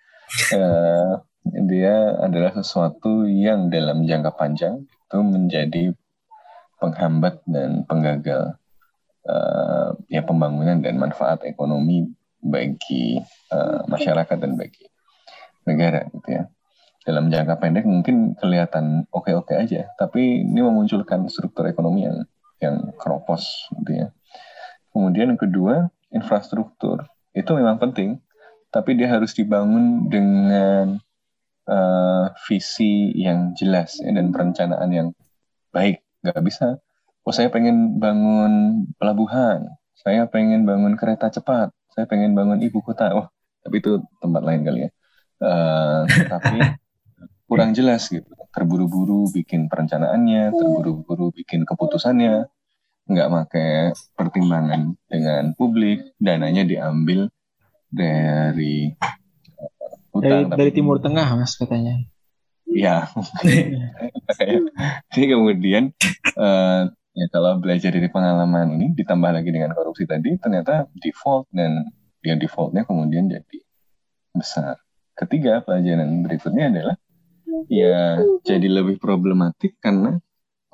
[0.57, 1.21] uh,
[1.69, 5.85] dia adalah sesuatu yang dalam jangka panjang itu menjadi
[6.81, 8.57] penghambat dan penggagal
[9.29, 12.09] uh, ya pembangunan dan manfaat ekonomi
[12.41, 13.21] bagi
[13.53, 14.89] uh, masyarakat dan bagi
[15.69, 16.49] negara gitu ya.
[17.07, 22.27] Dalam jangka pendek mungkin kelihatan oke-oke aja, tapi ini memunculkan struktur ekonomi yang
[22.59, 23.47] yang keropos
[23.79, 24.09] gitu ya.
[24.90, 27.07] Kemudian yang kedua, infrastruktur.
[27.31, 28.19] Itu memang penting,
[28.75, 30.99] tapi dia harus dibangun dengan
[31.71, 35.09] uh, visi yang jelas ya, dan perencanaan yang
[35.71, 36.03] baik.
[36.27, 36.83] Gak bisa,
[37.23, 43.14] oh saya pengen bangun pelabuhan, saya pengen bangun kereta cepat, saya pengen bangun ibu kota.
[43.14, 43.31] Oh,
[43.62, 44.90] tapi itu tempat lain kali ya.
[45.37, 46.59] Uh, tapi
[47.47, 48.27] kurang jelas gitu.
[48.51, 52.51] Terburu-buru bikin perencanaannya, terburu-buru bikin keputusannya,
[53.07, 53.71] nggak pakai
[54.19, 57.31] pertimbangan dengan publik, dananya diambil
[57.87, 58.91] dari
[60.11, 60.51] utang.
[60.51, 62.03] Dari, dari Timur Tengah mas katanya.
[62.67, 63.07] Ya,
[65.15, 65.95] jadi kemudian
[66.35, 71.87] uh, ya kalau belajar dari pengalaman ini ditambah lagi dengan korupsi tadi ternyata default dan
[72.27, 73.59] yang defaultnya kemudian jadi
[74.35, 74.83] besar.
[75.17, 76.97] Ketiga pelajaran berikutnya adalah
[77.71, 80.21] ya jadi lebih problematik karena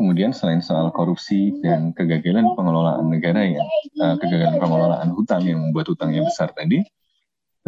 [0.02, 3.62] kemudian selain soal korupsi dan kegagalan pengelolaan negara ya,
[4.02, 6.82] uh, kegagalan pengelolaan hutang yang membuat hutangnya besar tadi,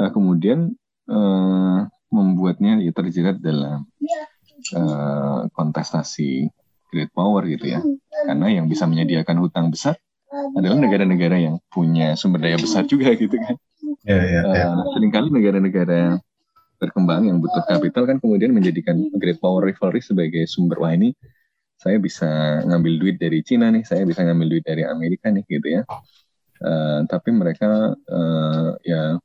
[0.03, 0.75] uh, kemudian
[1.07, 3.87] uh, membuatnya ya, terjerat dalam
[4.75, 6.51] uh, kontestasi
[6.91, 7.81] great power gitu ya.
[8.27, 9.95] Karena yang bisa menyediakan hutang besar
[10.59, 13.55] adalah negara-negara yang punya sumber daya besar juga gitu kan.
[14.03, 14.67] Ya, ya, ya.
[14.75, 16.19] Uh, sering kali negara-negara
[16.79, 21.15] berkembang yang butuh kapital kan kemudian menjadikan great power rivalry sebagai sumber wah ini
[21.85, 25.69] saya bisa ngambil duit dari Cina nih, saya bisa ngambil duit dari Amerika nih gitu
[25.69, 25.83] ya.
[26.65, 29.21] Uh, tapi mereka uh, ya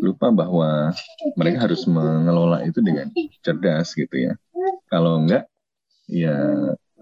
[0.00, 0.96] lupa bahwa
[1.36, 3.10] mereka harus mengelola itu dengan
[3.44, 4.32] cerdas gitu ya.
[4.88, 5.44] Kalau enggak,
[6.08, 6.36] ya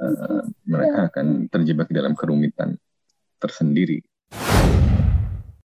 [0.03, 2.75] uh, mereka akan terjebak dalam kerumitan
[3.39, 4.03] tersendiri.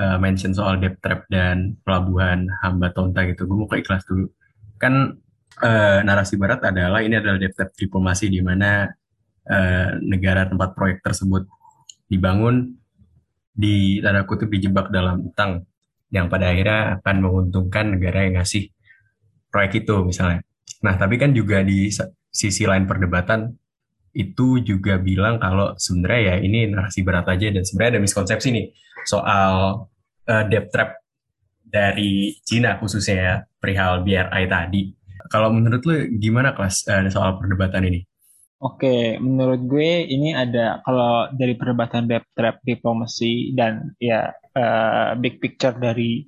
[0.00, 3.48] uh, mention soal debt trap dan pelabuhan hamba tonta gitu.
[3.48, 4.28] Gue mau ke ikhlas dulu.
[4.76, 5.16] Kan
[5.62, 8.88] uh, narasi barat adalah ini adalah debt trap diplomasi di mana
[9.48, 11.48] uh, negara tempat proyek tersebut
[12.06, 12.76] dibangun
[13.56, 15.64] di tanda kutip dijebak dalam utang
[16.12, 18.70] yang pada akhirnya akan menguntungkan negara yang ngasih
[19.48, 20.44] proyek itu misalnya.
[20.84, 21.88] Nah tapi kan juga di
[22.30, 23.56] sisi lain perdebatan
[24.16, 28.66] itu juga bilang kalau sebenarnya ya ini narasi berat aja dan sebenarnya ada miskonsepsi nih
[29.04, 29.84] soal
[30.24, 31.04] uh, debt trap
[31.60, 34.82] dari Cina khususnya ya perihal BRI tadi.
[35.28, 38.00] Kalau menurut lu gimana kelas uh, soal perdebatan ini?
[38.56, 45.36] Oke, menurut gue ini ada kalau dari perdebatan debt trap diplomasi dan ya uh, big
[45.36, 46.24] picture dari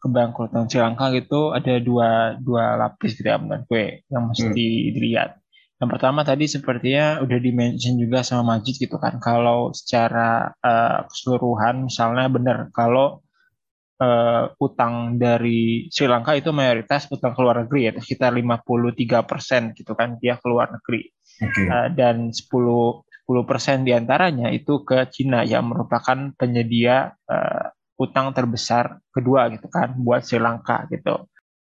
[0.00, 4.92] kebangkrutan Sri Lanka gitu ada dua dua lapis gitu ya menurut gue yang mesti hmm.
[4.98, 5.30] dilihat.
[5.80, 11.88] Yang pertama tadi sepertinya udah dimention juga sama Majid gitu kan kalau secara uh, keseluruhan
[11.88, 13.24] misalnya benar kalau
[13.96, 19.92] uh, utang dari Sri Lanka itu mayoritas utang ke luar negeri ya sekitar 53% gitu
[19.96, 21.08] kan dia keluar negeri
[21.40, 21.64] okay.
[21.72, 22.44] uh, dan 10
[23.30, 29.70] 10 persen di antaranya itu ke Cina yang merupakan penyedia uh, utang terbesar kedua gitu
[29.70, 31.29] kan buat Sri Lanka gitu.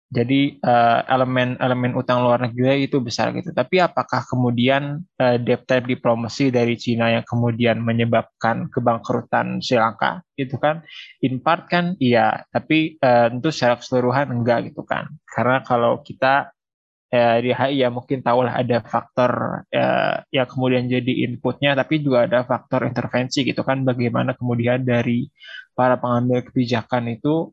[0.10, 0.58] Jadi
[1.06, 3.54] elemen-elemen uh, utang luar negeri itu besar gitu.
[3.54, 10.26] Tapi apakah kemudian uh, debt trap diplomasi dari Cina yang kemudian menyebabkan kebangkrutan Sri Lanka
[10.34, 10.82] itu kan
[11.22, 15.14] in part kan iya, tapi uh, tentu secara keseluruhan enggak gitu kan.
[15.30, 16.58] Karena kalau kita
[17.10, 22.30] eh, di HI ya mungkin tahulah ada faktor eh, yang kemudian jadi inputnya, tapi juga
[22.30, 25.26] ada faktor intervensi gitu kan, bagaimana kemudian dari
[25.74, 27.50] para pengambil kebijakan itu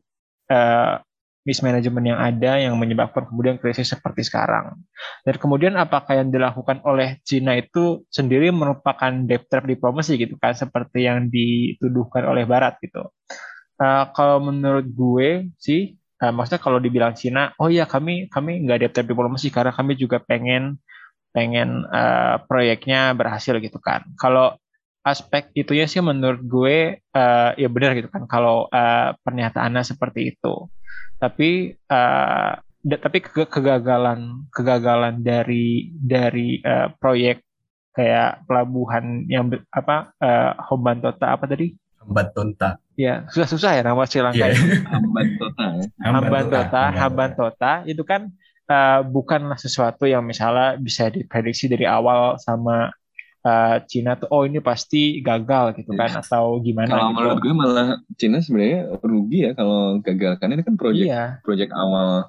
[0.49, 0.95] eh,
[1.47, 4.75] mismanagement yang ada yang menyebabkan kemudian krisis seperti sekarang.
[5.23, 10.51] Dan kemudian apakah yang dilakukan oleh Cina itu sendiri merupakan debt trap diplomasi gitu kan,
[10.51, 13.07] seperti yang dituduhkan oleh Barat gitu.
[13.79, 18.77] Uh, kalau menurut gue sih uh, maksudnya kalau dibilang Cina, oh ya kami kami nggak
[18.83, 20.83] ada diplomasi karena kami juga pengen
[21.31, 24.03] pengen uh, proyeknya berhasil gitu kan.
[24.19, 24.59] Kalau
[25.07, 30.35] aspek itu ya sih menurut gue uh, ya benar gitu kan kalau uh, pernyataannya seperti
[30.35, 30.67] itu.
[31.17, 32.53] Tapi uh,
[32.87, 37.43] tapi ke kegagalan kegagalan dari dari uh, proyek
[37.97, 41.73] kayak pelabuhan yang apa uh, Hoban Tota apa tadi?
[41.97, 44.49] Hoban Tonta Ya, susah-susah ya nama Sri Lanka.
[44.49, 44.57] Ini.
[44.89, 45.85] Hambantota ya.
[46.01, 48.33] Hambantota, Hambantota itu kan
[48.65, 52.89] uh, bukanlah sesuatu yang misalnya bisa diprediksi dari awal sama
[53.47, 57.15] uh, Cina tuh oh ini pasti gagal gitu kan atau gimana Kalau gitu.
[57.15, 57.87] menurut gue malah
[58.19, 62.27] Cina sebenarnya rugi ya kalau gagal kan ini kan project Iya, project awal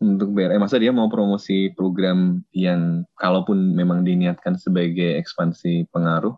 [0.00, 6.34] untuk BRI masa dia mau promosi program yang kalaupun memang diniatkan sebagai ekspansi pengaruh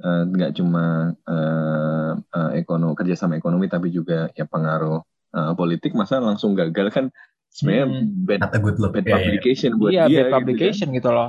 [0.00, 5.02] eh, nggak cuma eh, eh, ekonomi kerjasama ekonomi tapi juga ya pengaruh
[5.36, 7.06] eh, politik masa langsung gagal kan
[7.54, 8.26] sebenarnya Hmm.
[8.26, 8.92] bad, Not a good look.
[8.98, 9.18] bad Iya, iya.
[9.22, 11.28] publication buat iya dia bad gitu publication gitu, loh.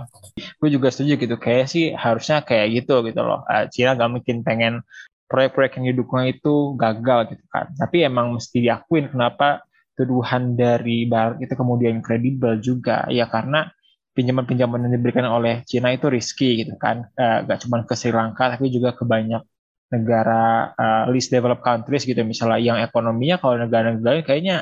[0.57, 1.35] Gue juga setuju gitu.
[1.37, 3.45] Kayak sih harusnya kayak gitu gitu loh.
[3.45, 4.81] Uh, Cina gak mungkin pengen
[5.29, 7.69] proyek-proyek yang didukung itu gagal gitu kan.
[7.77, 9.61] Tapi emang mesti diakuin kenapa
[9.93, 13.69] tuduhan dari Barat itu kemudian kredibel juga ya karena
[14.11, 17.05] pinjaman-pinjaman yang diberikan oleh Cina itu risky gitu kan.
[17.13, 19.45] Uh, gak cuma ke Sri Lanka tapi juga ke banyak
[19.93, 24.57] negara uh, least developed countries gitu misalnya yang ekonominya kalau negara-negara lain kayaknya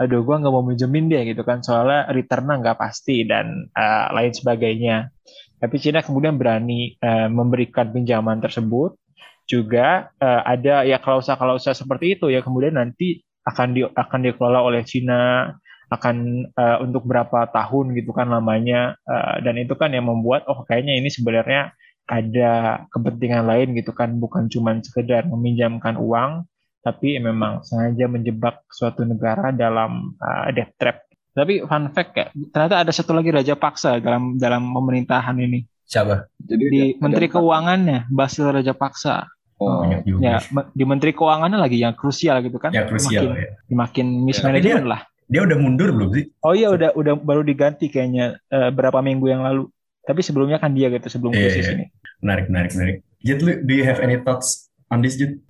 [0.00, 1.62] aduh gua nggak mau minjemin dia gitu kan.
[1.62, 5.10] Soalnya returnnya nggak pasti dan uh, lain sebagainya.
[5.58, 8.98] Tapi Cina kemudian berani uh, memberikan pinjaman tersebut.
[9.44, 14.80] Juga uh, ada ya klausa-klausa seperti itu ya kemudian nanti akan di akan dikelola oleh
[14.88, 15.52] Cina
[15.92, 18.96] akan uh, untuk berapa tahun gitu kan lamanya.
[19.04, 21.76] Uh, dan itu kan yang membuat oh kayaknya ini sebenarnya
[22.08, 24.16] ada kepentingan lain gitu kan.
[24.16, 26.48] Bukan cuma sekedar meminjamkan uang
[26.84, 31.00] tapi memang sengaja menjebak suatu negara dalam uh, debt trap.
[31.32, 35.64] Tapi fun fact ya, ternyata ada satu lagi raja paksa dalam dalam pemerintahan ini.
[35.82, 36.28] Siapa?
[36.38, 39.26] jadi Di ada- Menteri ada- Keuangannya Basil Raja Paksa.
[39.58, 40.20] oh, Banyak juga.
[40.22, 40.36] Ya,
[40.70, 42.70] di Menteri Keuangannya lagi yang krusial gitu kan.
[42.70, 43.48] Ya krusial Makin, ya.
[43.68, 45.00] makin Tapi mismanagement lah.
[45.24, 46.24] Dia udah mundur belum sih?
[46.40, 49.68] Oh iya udah udah baru diganti kayaknya eh, berapa minggu yang lalu.
[50.04, 51.72] Tapi sebelumnya kan dia gitu sebelum Iya, krisis iya.
[51.74, 51.84] ini.
[52.20, 52.96] Menarik, menarik, menarik.
[53.24, 55.40] Lu- do you have any thoughts on this, Jid?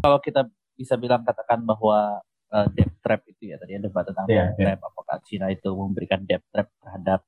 [0.00, 2.22] Kalau kita bisa bilang katakan bahwa
[2.54, 5.68] uh, debt trap itu ya tadi ada debat tentang Iya, debt trap apakah Cina itu
[5.74, 7.20] memberikan debt trap terhadap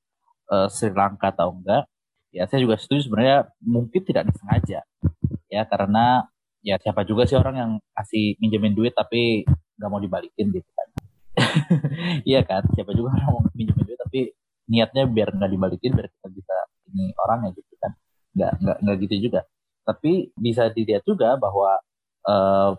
[0.53, 1.85] uh, Sri Lanka atau enggak.
[2.31, 4.87] Ya saya juga setuju sebenarnya mungkin tidak disengaja.
[5.51, 6.31] Ya karena
[6.63, 9.43] ya siapa juga sih orang yang kasih minjemin duit tapi
[9.81, 10.89] nggak mau dibalikin gitu kan.
[12.31, 14.21] Iya kan siapa juga orang mau minjemin duit tapi
[14.71, 16.55] niatnya biar nggak dibalikin biar kita bisa
[16.95, 17.93] ini orangnya gitu kan.
[18.39, 19.41] Nggak nggak nggak gitu juga.
[19.83, 21.83] Tapi bisa dilihat juga bahwa
[22.31, 22.71] eh,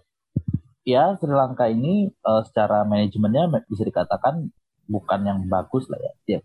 [0.84, 4.50] ya Sri Lanka ini eh, secara manajemennya me- bisa dikatakan
[4.90, 6.14] bukan yang bagus lah ya.
[6.38, 6.40] Ya,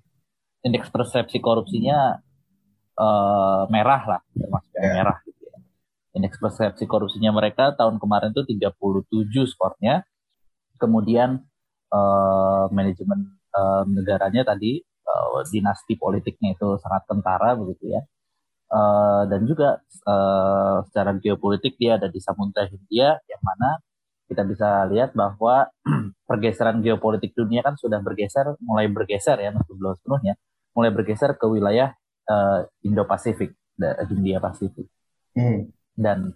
[0.66, 2.20] Indeks persepsi korupsinya
[2.99, 4.94] eh, merah lah, termasuk yang Ya.
[5.03, 5.57] merah gitu ya.
[6.16, 10.05] Indeks persepsi korupsinya mereka tahun kemarin tuh 37 skornya.
[10.81, 11.40] Kemudian
[11.92, 13.20] eh, manajemen
[13.57, 18.01] eh, negaranya tadi eh, dinasti politiknya itu sangat kentara begitu ya.
[18.66, 23.79] Eh, dan juga eh, secara geopolitik dia ada di Samudra Hindia yang mana
[24.26, 25.70] kita bisa lihat bahwa
[26.28, 30.34] pergeseran geopolitik dunia kan sudah bergeser, mulai bergeser ya, meskipun belum sepenuhnya,
[30.74, 31.94] mulai bergeser ke wilayah
[32.26, 33.54] eh, Indo-Pasifik,
[34.10, 34.90] Hindia Pasifik.
[35.36, 35.70] Hmm.
[35.94, 36.34] Dan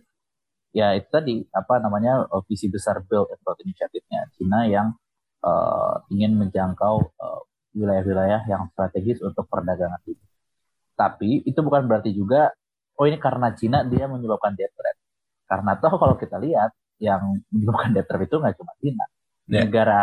[0.70, 4.94] ya itu tadi apa namanya eh, visi besar Belt and Road Initiative-nya Cina yang
[5.42, 7.40] eh, ingin menjangkau eh,
[7.74, 10.24] wilayah-wilayah yang strategis untuk perdagangan ini.
[10.94, 12.52] Tapi itu bukan berarti juga
[13.00, 14.96] oh ini karena Cina dia menyebabkan debt trap.
[15.50, 16.70] Karena toh kalau kita lihat
[17.00, 19.06] yang menyebabkan debt trap itu nggak cuma Cina.
[19.50, 19.66] Ya.
[19.66, 20.02] Negara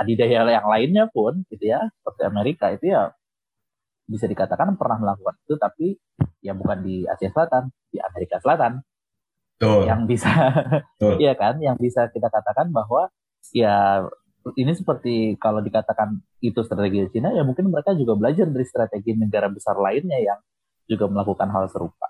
[0.00, 3.12] adidaya yang lainnya pun gitu ya, seperti Amerika itu ya
[4.06, 5.86] bisa dikatakan pernah melakukan itu tapi
[6.38, 8.80] ya bukan di Asia Selatan, di Amerika Selatan
[9.58, 9.82] Tuh.
[9.82, 10.30] yang bisa
[10.96, 11.18] Betul.
[11.22, 13.10] iya kan yang bisa kita katakan bahwa
[13.50, 14.06] ya
[14.54, 19.50] ini seperti kalau dikatakan itu strategi Cina ya mungkin mereka juga belajar dari strategi negara
[19.50, 20.38] besar lainnya yang
[20.86, 22.06] juga melakukan hal serupa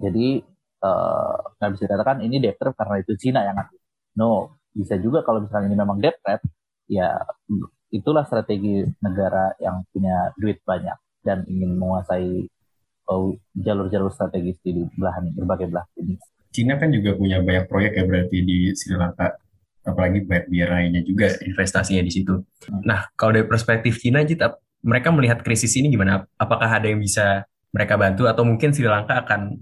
[0.00, 0.40] jadi
[0.80, 3.80] eh, nggak bisa dikatakan ini debt trap karena itu Cina yang ngambil
[4.18, 6.40] no bisa juga kalau misalnya ini memang debt trap
[6.90, 7.20] ya
[7.90, 12.48] itulah strategi negara yang punya duit banyak dan ingin menguasai
[13.10, 18.04] eh, jalur-jalur strategis di belahan berbagai belahan dunia Cina kan juga punya banyak proyek ya
[18.04, 19.38] berarti di Sri Lanka.
[19.80, 22.36] Apalagi banyak BRI-nya juga investasinya di situ.
[22.84, 24.42] Nah, kalau dari perspektif Cina, Jit,
[24.84, 26.26] mereka melihat krisis ini gimana?
[26.36, 29.56] Apakah ada yang bisa mereka bantu atau mungkin Sri Lanka akan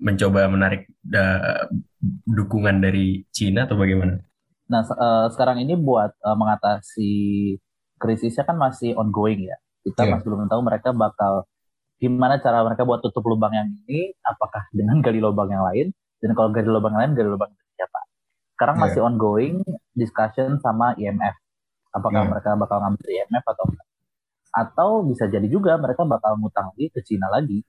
[0.00, 1.68] mencoba menarik da-
[2.26, 4.16] dukungan dari Cina atau bagaimana?
[4.66, 7.12] Nah, eh, sekarang ini buat eh, mengatasi
[7.96, 9.56] krisisnya kan masih ongoing ya.
[9.84, 10.16] Kita Iya.
[10.16, 11.44] masih belum tahu mereka bakal
[12.00, 16.32] gimana cara mereka buat tutup lubang yang ini, apakah dengan gali lubang yang lain, dan
[16.32, 18.00] kalau gali lubang yang lain, gali lubang dari siapa.
[18.56, 18.82] Sekarang Iya.
[18.88, 19.54] masih ongoing
[19.92, 21.36] discussion sama IMF.
[21.92, 22.30] Apakah Iya.
[22.32, 23.86] mereka bakal ngambil IMF atau enggak.
[24.50, 27.60] Atau bisa jadi juga mereka bakal ngutang lagi ke Cina lagi.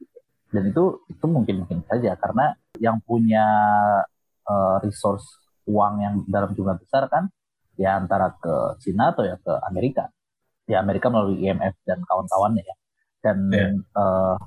[0.52, 3.46] Dan itu itu mungkin-mungkin saja, karena yang punya
[4.46, 7.30] eh, resource uang yang dalam jumlah besar kan
[7.80, 10.10] ya antara ke Cina atau ya ke Amerika.
[10.70, 12.76] Ya Amerika melalui IMF dan kawan-kawannya ya.
[13.22, 13.74] Dan yeah.
[13.98, 14.38] uh,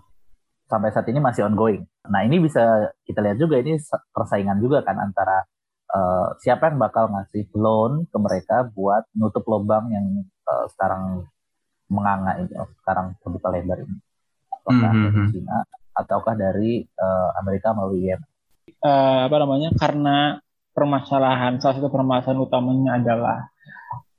[0.70, 1.84] sampai saat ini masih ongoing.
[2.11, 3.78] Nah ini bisa kita lihat juga ini
[4.14, 5.44] persaingan juga kan antara
[5.94, 10.07] uh, siapa yang bakal ngasih loan ke mereka buat nutup lubang yang
[10.48, 11.26] uh, sekarang
[11.90, 12.50] menganga ini,
[12.82, 13.98] sekarang terbuka lebar ini.
[14.64, 15.05] Apakah mm -hmm.
[15.12, 15.59] dari Cina
[15.95, 18.26] ataukah dari uh, Amerika melalui IMF?
[18.82, 19.70] Uh, apa namanya?
[19.78, 20.38] Karena
[20.74, 23.38] permasalahan salah satu permasalahan utamanya adalah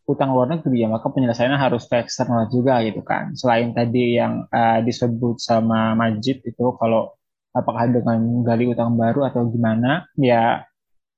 [0.05, 4.45] utang luar negeri ya maka penyelesaiannya harus ke eksternal juga gitu kan selain tadi yang
[4.53, 7.17] uh, disebut sama Majid itu kalau
[7.51, 10.61] apakah dengan gali utang baru atau gimana ya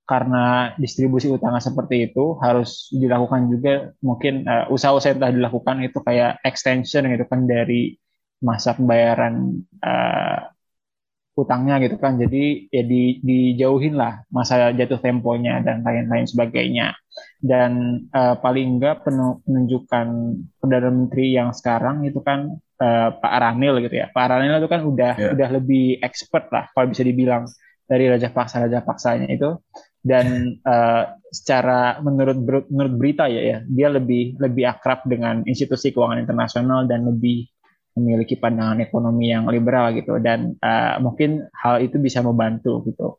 [0.08, 6.40] karena distribusi utangnya seperti itu harus dilakukan juga mungkin usaha-usaha yang telah dilakukan itu kayak
[6.48, 8.00] extension gitu kan dari
[8.42, 10.40] masa pembayaran uh,
[11.38, 12.18] utangnya gitu kan.
[12.18, 16.98] Jadi ya di, dijauhin lah masa jatuh temponya dan lain-lain sebagainya.
[17.38, 20.08] Dan uh, paling enggak penunjukan
[20.58, 24.10] perdana menteri yang sekarang itu kan uh, Pak Ranil gitu ya.
[24.10, 25.32] Pak Ranil itu kan udah yeah.
[25.34, 27.46] udah lebih expert lah kalau bisa dibilang
[27.88, 29.62] dari raja paksa raja paksanya itu.
[30.08, 32.38] Dan uh, secara menurut
[32.72, 37.50] menurut berita ya ya dia lebih lebih akrab dengan institusi keuangan internasional dan lebih
[37.98, 40.22] memiliki pandangan ekonomi yang liberal gitu.
[40.22, 43.18] Dan uh, mungkin hal itu bisa membantu gitu.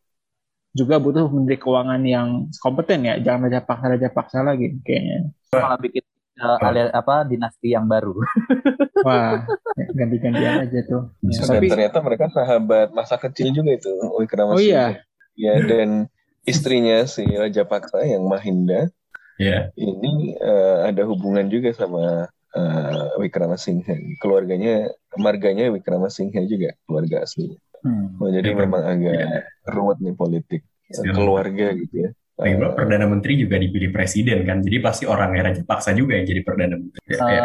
[0.73, 3.19] Juga butuh menteri keuangan yang kompeten ya.
[3.19, 5.35] Jangan raja paksa raja paksa lagi kayaknya.
[5.51, 6.05] Malah bikin
[6.39, 8.15] uh, alia, apa dinasti yang baru.
[9.07, 9.43] Wah
[9.75, 11.03] ganti-gantian aja tuh.
[11.27, 15.03] Ya, tapi ternyata mereka sahabat masa kecil juga itu oh iya.
[15.39, 16.11] Ya dan
[16.47, 18.91] istrinya si raja paksa yang Mahinda.
[19.39, 19.71] Yeah.
[19.79, 24.89] ini uh, ada hubungan juga sama uh, Wickramasinghe keluarganya
[25.19, 27.53] marganya Wickramasinghe juga keluarga asli
[27.85, 28.23] hmm.
[28.23, 29.29] oh, jadi ya, memang agak ya.
[29.69, 34.79] rumit nih politik ya, keluarga gitu ya uh, perdana menteri juga dipilih presiden kan jadi
[34.81, 37.43] pasti orang era paksa juga yang jadi perdana menteri um, ya.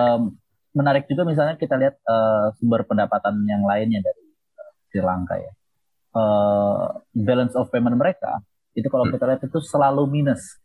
[0.78, 4.24] menarik juga misalnya kita lihat uh, sumber pendapatan yang lainnya dari
[4.56, 5.52] uh, Sri Lanka ya
[6.16, 8.40] uh, balance of payment mereka
[8.74, 9.14] itu kalau hmm.
[9.18, 10.58] kita lihat itu selalu minus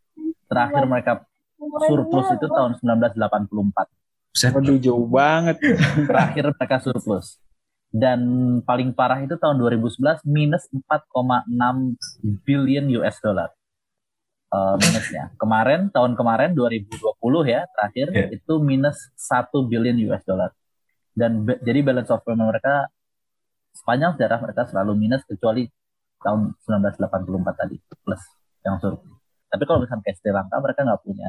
[0.49, 1.13] terakhir mereka
[1.59, 3.99] surplus itu tahun 1984
[4.47, 5.57] Waduh jauh banget.
[6.11, 7.41] Terakhir mereka surplus.
[7.89, 8.21] Dan
[8.63, 11.49] paling parah itu tahun 2011 minus 4,6
[12.45, 13.51] billion US dollar.
[14.49, 15.33] Uh, minusnya.
[15.37, 16.89] Kemarin tahun kemarin 2020
[17.53, 18.29] ya terakhir yeah.
[18.33, 20.53] itu minus 1 billion US dollar.
[21.13, 22.89] Dan jadi balance of payment mereka
[23.75, 25.67] sepanjang sejarah mereka selalu minus kecuali
[26.23, 28.23] tahun 1984 tadi plus
[28.65, 29.19] yang surplus.
[29.49, 31.29] Tapi kalau misalnya kayak Sri Lanka mereka nggak punya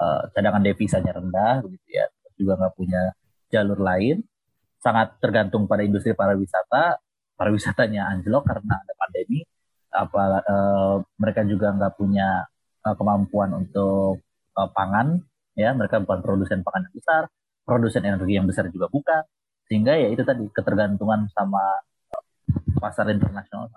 [0.00, 2.06] uh, cadangan devisanya rendah begitu ya
[2.38, 3.12] juga nggak punya
[3.52, 4.24] jalur lain,
[4.80, 7.00] sangat tergantung pada industri pariwisata.
[7.32, 9.42] Pariwisatanya anjlok karena ada pandemi.
[9.92, 12.48] Apa uh, mereka juga nggak punya
[12.86, 14.24] uh, kemampuan untuk
[14.56, 15.20] uh, pangan,
[15.52, 17.22] ya mereka bukan produsen pangan yang besar,
[17.66, 19.20] produsen energi yang besar juga bukan,
[19.68, 21.60] sehingga ya itu tadi ketergantungan sama
[22.80, 23.68] pasar internasional.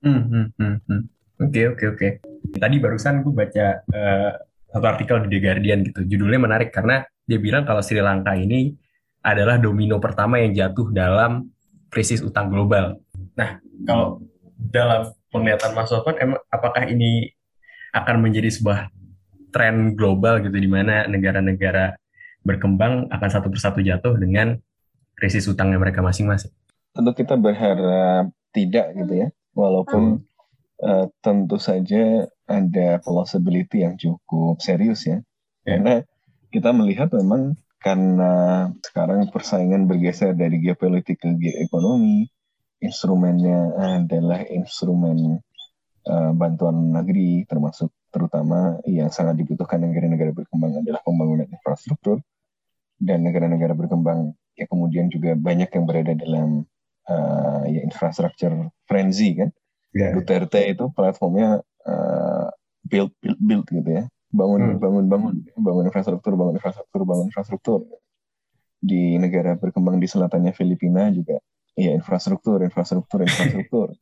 [0.00, 1.02] Hmm, hmm, hmm, hmm.
[1.40, 2.08] Oke oke oke.
[2.56, 4.32] Tadi barusan gue baca uh,
[4.70, 6.00] satu artikel di The Guardian gitu.
[6.08, 8.74] Judulnya menarik karena dia bilang kalau Sri Lanka ini
[9.22, 11.46] adalah domino pertama yang jatuh dalam
[11.86, 12.98] krisis utang global.
[13.38, 14.18] Nah, kalau
[14.58, 17.30] dalam penglihatan Mas Sofan, emang apakah ini
[17.94, 18.90] akan menjadi sebuah
[19.54, 21.94] tren global gitu di mana negara-negara
[22.42, 24.58] berkembang akan satu persatu jatuh dengan
[25.14, 26.50] krisis utangnya mereka masing-masing?
[26.90, 30.82] Tentu kita berharap tidak gitu ya, walaupun hmm.
[30.82, 35.22] uh, tentu saja ada possibility yang cukup serius ya,
[35.62, 35.78] yeah.
[35.78, 35.94] karena
[36.50, 42.28] kita melihat memang karena sekarang persaingan bergeser dari geopolitik ke geoekonomi,
[42.84, 45.40] instrumennya adalah instrumen
[46.04, 52.20] uh, bantuan negeri, termasuk terutama yang sangat dibutuhkan negara-negara berkembang adalah pembangunan infrastruktur,
[53.00, 56.68] dan negara-negara berkembang ya kemudian juga banyak yang berada dalam
[57.08, 59.48] uh, ya infrastructure frenzy kan.
[59.96, 60.14] Yeah.
[60.14, 62.46] Duterte itu platformnya uh,
[62.84, 64.78] build build build gitu ya bangun hmm.
[64.78, 65.34] bangun bangun.
[65.58, 67.80] Bangun infrastruktur bangun infrastruktur bangun infrastruktur.
[68.80, 71.36] Di negara berkembang di selatannya Filipina juga
[71.76, 73.88] ya infrastruktur infrastruktur infrastruktur.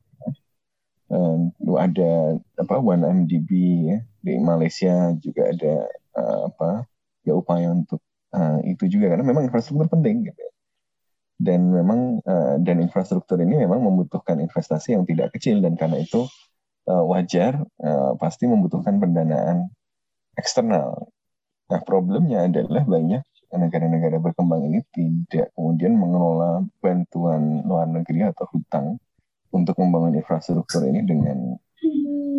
[1.08, 3.48] Um, ada apa One MDB
[3.88, 4.04] ya.
[4.20, 5.88] Di Malaysia juga ada
[6.20, 6.84] uh, apa
[7.24, 8.04] ya upaya untuk
[8.36, 9.16] uh, itu juga.
[9.16, 10.52] Karena memang infrastruktur penting gitu ya.
[11.40, 15.64] dan memang uh, dan infrastruktur ini memang membutuhkan investasi yang tidak kecil.
[15.64, 16.28] Dan karena itu
[16.92, 19.72] uh, wajar uh, pasti membutuhkan pendanaan
[20.39, 21.11] eksternal.
[21.68, 29.01] Nah, problemnya adalah banyak negara-negara berkembang ini tidak kemudian mengelola bantuan luar negeri atau hutang
[29.49, 31.57] untuk membangun infrastruktur ini dengan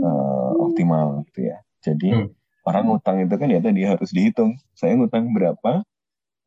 [0.05, 1.57] uh, optimal gitu ya.
[1.81, 2.29] Jadi Hmm.
[2.67, 4.53] orang ngutang itu kan ya tadi harus dihitung.
[4.77, 5.81] Saya ngutang berapa,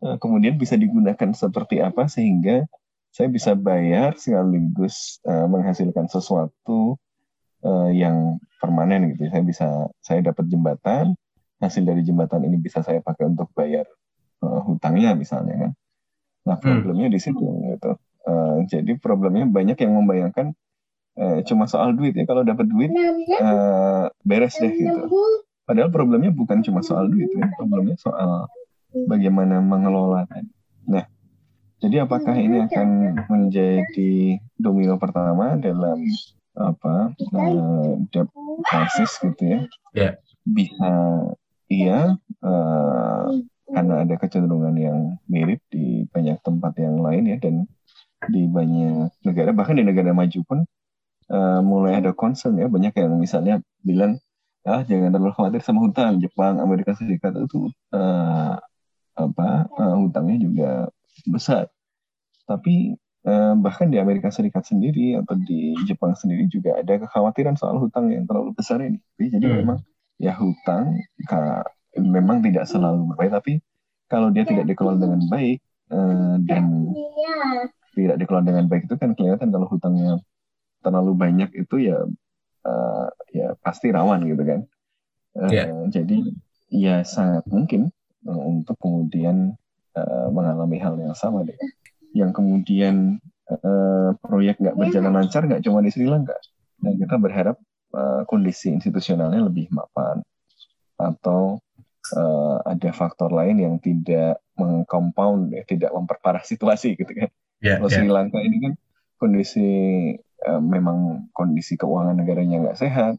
[0.06, 2.62] eh, kemudian bisa digunakan seperti apa sehingga
[3.10, 6.94] saya bisa bayar sekaligus eh, menghasilkan sesuatu
[7.66, 9.26] eh, yang permanen gitu.
[9.32, 9.66] Saya bisa
[9.98, 11.18] saya dapat jembatan,
[11.62, 13.86] hasil dari jembatan ini bisa saya pakai untuk bayar
[14.42, 15.72] eh, hutangnya misalnya kan.
[16.42, 16.64] Nah Hmm.
[16.66, 17.94] problemnya di situ gitu.
[18.26, 20.52] Eh, jadi problemnya banyak yang membayangkan
[21.16, 22.26] eh, cuma soal duit ya.
[22.26, 25.06] Kalau dapat duit eh, beres deh gitu.
[25.62, 28.50] Padahal problemnya bukan cuma soal duit ya, problemnya soal
[29.06, 30.50] bagaimana mengelola tadi.
[30.90, 31.06] Nah,
[31.78, 32.88] jadi apakah ini akan
[33.30, 36.02] menjadi domino pertama dalam
[36.52, 38.28] apa eh, debt
[38.66, 39.60] crisis gitu ya?
[39.94, 40.10] Ya.
[40.42, 40.90] Bisa
[41.74, 41.98] iya
[42.46, 43.24] eh,
[43.74, 44.98] karena ada kecenderungan yang
[45.32, 47.54] mirip di banyak tempat yang lain ya dan
[48.34, 50.58] di banyak negara bahkan di negara maju pun
[51.36, 53.54] eh, mulai ada concern ya banyak yang misalnya
[53.88, 54.12] bilang
[54.68, 57.60] ah jangan terlalu khawatir sama hutang Jepang Amerika Serikat itu
[57.96, 58.54] eh,
[59.24, 59.48] apa
[59.80, 60.70] eh, hutangnya juga
[61.34, 61.64] besar.
[62.50, 62.94] Tapi
[63.28, 68.10] eh, bahkan di Amerika Serikat sendiri atau di Jepang sendiri juga ada kekhawatiran soal hutang
[68.14, 68.98] yang terlalu besar ini.
[69.18, 69.58] Jadi Hmm.
[69.62, 69.78] memang
[70.22, 70.94] ya hutang
[71.98, 73.58] memang tidak selalu berbahaya tapi
[74.06, 75.58] kalau dia tidak dikelola dengan baik
[75.90, 76.64] eh, dan
[77.92, 80.20] tidak dikelola dengan baik itu kan kelihatan kalau hutangnya
[80.80, 81.98] terlalu banyak itu ya
[82.62, 84.60] eh, ya pasti rawan gitu kan.
[85.32, 85.64] Eh, Iya.
[85.88, 86.18] jadi
[86.68, 87.88] ya sangat mungkin
[88.28, 89.56] eh, untuk kemudian
[90.32, 91.56] mengalami hal yang sama deh.
[92.16, 96.36] Yang kemudian eh, proyek nggak berjalan lancar nggak cuma di Sri Lanka.
[96.80, 97.60] Dan kita berharap
[97.92, 100.24] eh, kondisi institusionalnya lebih mapan
[100.98, 101.60] atau
[102.16, 107.30] eh, ada faktor lain yang tidak mengcompound ya, tidak memperparah situasi gitu kan.
[107.62, 108.02] Ya, kalau ya.
[108.02, 108.72] Sri Lanka ini kan
[109.20, 109.68] kondisi
[110.18, 113.14] eh, memang kondisi keuangan negaranya nggak sehat,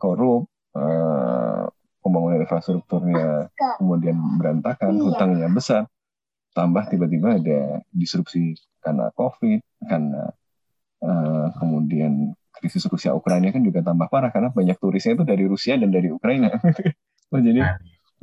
[0.00, 1.64] korup, eh,
[2.04, 3.48] pembangunan infrastrukturnya
[3.80, 5.88] kemudian berantakan, hutangnya besar,
[6.52, 8.52] tambah tiba-tiba ada disrupsi
[8.84, 10.28] karena COVID, karena
[11.00, 15.76] eh, kemudian krisis Rusia Ukraina kan juga tambah parah karena banyak turisnya itu dari Rusia
[15.76, 16.48] dan dari Ukraina.
[17.34, 17.66] Oh, jadi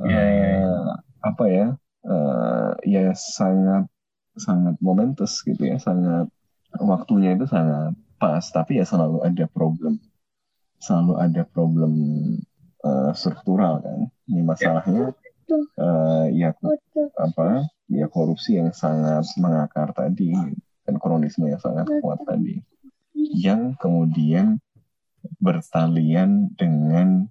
[0.02, 0.88] Iya, iya, eh,
[1.22, 1.66] apa ya?
[2.02, 3.86] eh, ya sangat
[4.34, 6.26] sangat momentous gitu ya, sangat
[6.80, 10.00] waktunya itu sangat pas, tapi ya selalu ada problem,
[10.82, 11.92] selalu ada problem
[12.82, 14.10] eh, struktural kan.
[14.26, 15.12] Ini masalahnya
[15.78, 16.50] eh, ya
[17.20, 17.68] apa?
[17.92, 20.32] Ya korupsi yang sangat mengakar tadi
[20.82, 22.58] dan kronisme yang sangat kuat tadi,
[23.32, 24.60] yang kemudian
[25.40, 27.26] bertalian dengan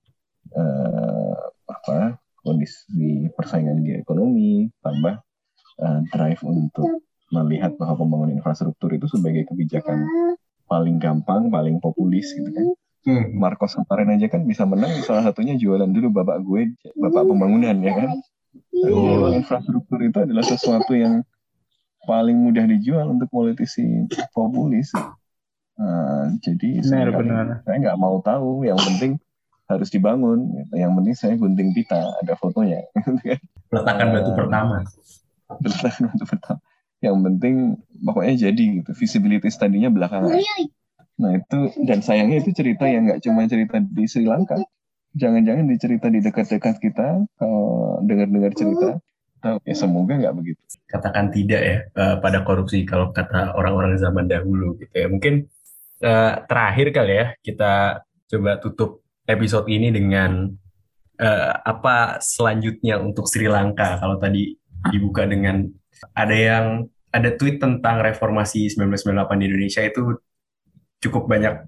[0.51, 1.35] eh,
[1.69, 5.21] apa kondisi persaingan di ekonomi, tambah
[5.81, 10.03] eh, drive untuk melihat bahwa pembangunan infrastruktur itu sebagai kebijakan
[10.67, 12.67] paling gampang, paling populis gitu kan.
[13.01, 13.33] Hmm.
[13.33, 17.93] Marcos kemarin aja kan bisa menang salah satunya jualan dulu bapak gue, bapak pembangunan ya
[17.97, 18.09] kan.
[18.83, 19.31] Oh.
[19.31, 21.23] infrastruktur itu adalah sesuatu yang
[22.03, 23.83] paling mudah dijual untuk politisi
[24.35, 24.91] populis.
[25.75, 27.45] Nah, jadi saya nggak- Benar-benar.
[27.63, 29.17] saya nggak mau tahu, yang penting
[29.65, 30.39] harus dibangun.
[30.51, 30.73] gitu.
[30.75, 32.83] Yang penting saya gunting pita, ada fotonya.
[33.71, 34.75] Peletakan batu Eh, pertama.
[35.49, 36.59] Peletakan batu pertama.
[36.99, 37.55] Yang penting
[37.99, 38.91] pokoknya jadi gitu.
[38.93, 40.37] Visibility tadinya belakangan.
[41.17, 44.57] Nah itu dan sayangnya itu cerita yang nggak cuma cerita di Sri Lanka.
[45.11, 47.65] Jangan-jangan dicerita di dekat-dekat kita, kalau
[48.01, 48.95] dengar-dengar cerita,
[49.43, 50.61] oh, ya semoga nggak begitu.
[50.87, 55.07] katakan tidak ya eh, pada korupsi kalau kata orang-orang zaman dahulu gitu ya.
[55.07, 55.51] Mungkin
[56.01, 60.49] eh, terakhir kali ya kita coba tutup episode ini dengan
[61.21, 64.01] eh, apa selanjutnya untuk Sri Lanka.
[64.01, 64.57] Kalau tadi
[64.89, 65.69] dibuka dengan
[66.17, 66.65] ada yang
[67.11, 70.01] ada tweet tentang reformasi 1998 di Indonesia itu
[71.03, 71.67] cukup banyak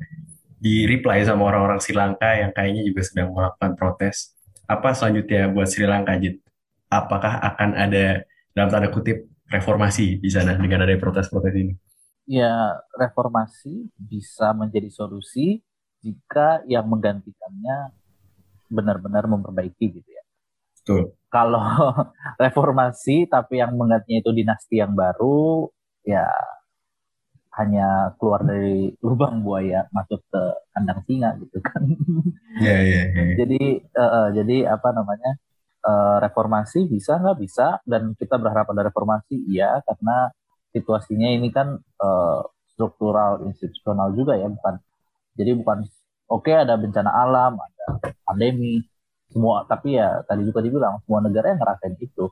[0.63, 4.31] di reply sama orang-orang Sri Lanka yang kayaknya juga sedang melakukan protes.
[4.63, 6.39] Apa selanjutnya buat Sri Lanka, Jit?
[6.87, 8.23] Apakah akan ada
[8.55, 11.73] dalam tanda kutip reformasi di sana dengan ada protes-protes ini?
[12.29, 15.59] Ya reformasi bisa menjadi solusi
[16.03, 17.95] jika yang menggantikannya
[18.67, 20.23] benar-benar memperbaiki gitu ya.
[20.83, 21.03] Betul.
[21.31, 21.63] Kalau
[22.43, 25.71] reformasi tapi yang menggantinya itu dinasti yang baru,
[26.03, 26.27] ya
[27.53, 30.43] hanya keluar dari lubang buaya masuk ke
[30.73, 31.85] kandang singa gitu kan.
[32.57, 33.33] Iya, iya, iya.
[33.37, 35.37] jadi eh, jadi apa namanya
[35.85, 40.33] eh, reformasi bisa nggak bisa dan kita berharap ada reformasi iya karena
[40.73, 42.41] situasinya ini kan eh,
[42.73, 44.75] struktural institusional juga ya bukan
[45.37, 45.85] jadi bukan
[46.29, 47.85] oke ada bencana alam ada
[48.25, 48.81] pandemi
[49.29, 52.25] semua tapi ya tadi juga dibilang semua negara yang ngerasain itu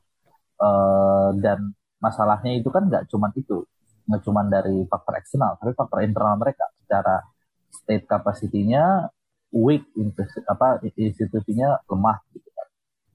[0.62, 3.66] Eh, dan masalahnya itu kan nggak cuma itu
[4.06, 7.22] nggak cuma dari faktor eksternal tapi faktor internal mereka secara
[7.70, 9.10] state capacity-nya
[9.54, 9.82] weak
[10.98, 12.66] institusinya lemah gitu kan.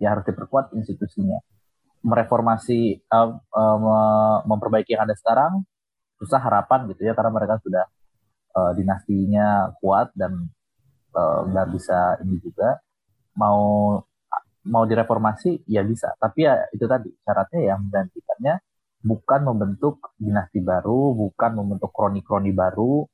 [0.02, 1.40] Ya harus diperkuat institusinya.
[2.08, 5.68] Mereformasi uh, uh, memperbaiki yang ada sekarang
[6.18, 7.86] susah harapan gitu ya karena mereka sudah
[8.56, 10.50] uh, dinastinya kuat dan
[11.18, 12.80] nggak uh, bisa ini juga.
[13.36, 14.00] Mau
[14.68, 16.16] mau direformasi ya bisa.
[16.16, 18.56] Tapi ya itu tadi syaratnya yang menggantikannya
[19.04, 23.06] bukan membentuk dinasti baru bukan membentuk kroni-kroni baru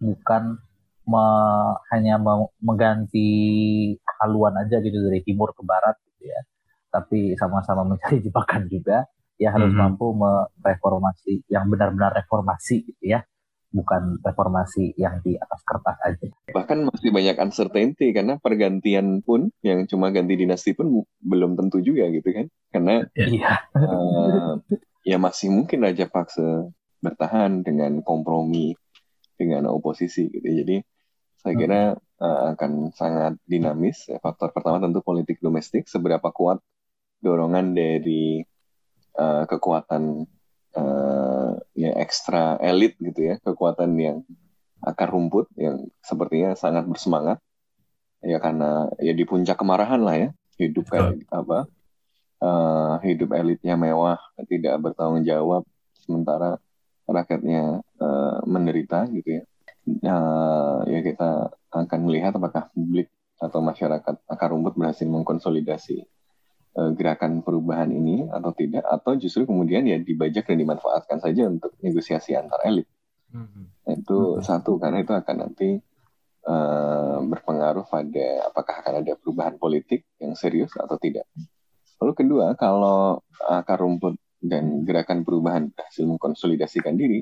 [0.00, 0.42] bukan
[1.08, 1.24] me,
[1.92, 3.30] hanya me, mengganti
[4.20, 6.40] haluan aja gitu dari timur ke barat gitu ya
[6.90, 9.06] tapi sama-sama mencari jebakan juga
[9.40, 9.88] ya harus mm -hmm.
[9.96, 13.24] mampu mereformasi yang benar-benar reformasi gitu ya
[13.70, 16.26] bukan reformasi yang di atas kertas aja.
[16.50, 22.10] Bahkan masih banyak uncertainty karena pergantian pun yang cuma ganti dinasti pun belum tentu juga
[22.10, 22.46] gitu kan.
[22.74, 23.62] Karena iya.
[23.78, 24.58] uh,
[25.06, 26.66] ya masih mungkin Raja Paksa
[27.00, 28.74] bertahan dengan kompromi
[29.38, 30.44] dengan oposisi gitu.
[30.44, 30.82] Jadi
[31.40, 34.10] saya kira uh, akan sangat dinamis.
[34.20, 36.58] Faktor pertama tentu politik domestik seberapa kuat
[37.20, 38.40] dorongan dari
[39.16, 40.24] uh, kekuatan
[40.76, 44.18] uh, ya ekstra elit gitu ya kekuatan yang
[44.80, 47.38] akar rumput yang sepertinya sangat bersemangat.
[48.20, 50.28] Ya karena ya di puncak kemarahan lah ya
[50.60, 51.64] hidup kayak apa
[52.44, 55.64] uh, hidup elitnya mewah tidak bertanggung jawab
[56.04, 56.60] sementara
[57.08, 59.42] rakyatnya uh, menderita gitu ya.
[60.04, 63.08] Uh, ya kita akan melihat apakah publik
[63.40, 66.04] atau masyarakat akar rumput berhasil mengkonsolidasi
[66.76, 71.74] uh, gerakan perubahan ini atau tidak atau justru kemudian ya dibajak dan dimanfaatkan saja untuk
[71.82, 72.86] negosiasi antar elit
[73.34, 73.94] mm-hmm.
[73.96, 74.44] itu mm-hmm.
[74.44, 75.78] satu karena itu akan nanti
[76.46, 81.26] uh, berpengaruh pada apakah akan ada perubahan politik yang serius atau tidak
[82.00, 87.20] lalu kedua kalau akar rumput dan gerakan perubahan berhasil mengkonsolidasikan diri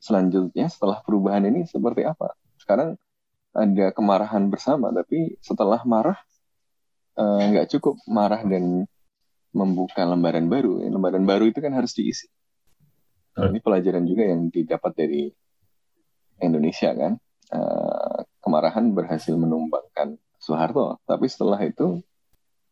[0.00, 2.94] selanjutnya setelah perubahan ini seperti apa sekarang
[3.50, 6.29] ada kemarahan bersama tapi setelah marah Eh,
[7.20, 8.86] nggak uh, cukup marah dan
[9.50, 10.82] membuka lembaran baru.
[10.86, 12.30] Lembaran baru itu kan harus diisi.
[13.38, 15.30] Nah, ini pelajaran juga yang didapat dari
[16.42, 17.16] Indonesia kan.
[17.50, 22.00] Uh, kemarahan berhasil menumbangkan Soeharto, tapi setelah itu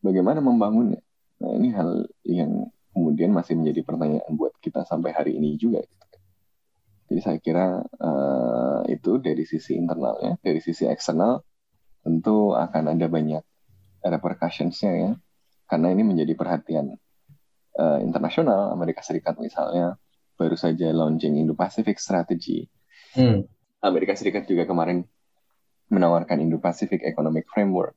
[0.01, 1.03] bagaimana membangunnya?
[1.39, 5.83] Nah ini hal yang kemudian masih menjadi pertanyaan buat kita sampai hari ini juga.
[7.09, 11.43] Jadi saya kira uh, itu dari sisi internalnya, dari sisi eksternal
[12.05, 13.43] tentu akan ada banyak
[14.13, 15.13] repercussionsnya ya
[15.69, 16.97] karena ini menjadi perhatian
[17.77, 20.01] uh, internasional Amerika Serikat misalnya
[20.39, 22.69] baru saja launching Indo-Pacific Strategy
[23.17, 23.45] hmm.
[23.85, 25.05] Amerika Serikat juga kemarin
[25.93, 27.97] menawarkan Indo-Pacific Economic Framework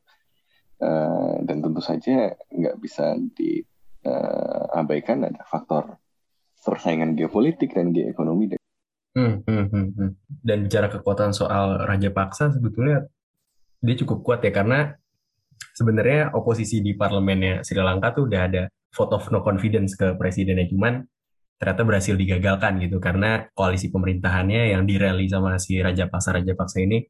[0.84, 5.98] uh, dan tentu saja nggak bisa diabaikan uh, ada faktor
[6.62, 8.62] persaingan geopolitik dan geoekonomi
[9.12, 10.12] Hmm, hmm, hmm, hmm.
[10.40, 13.12] Dan bicara kekuatan soal Raja Paksa sebetulnya
[13.84, 14.96] dia cukup kuat ya karena
[15.76, 20.68] sebenarnya oposisi di parlemennya Sri Lanka tuh udah ada vote of no confidence ke presidennya
[20.68, 21.06] cuman
[21.62, 26.82] ternyata berhasil digagalkan gitu karena koalisi pemerintahannya yang dirally sama si Raja Paksa Raja Paksa
[26.82, 27.06] ini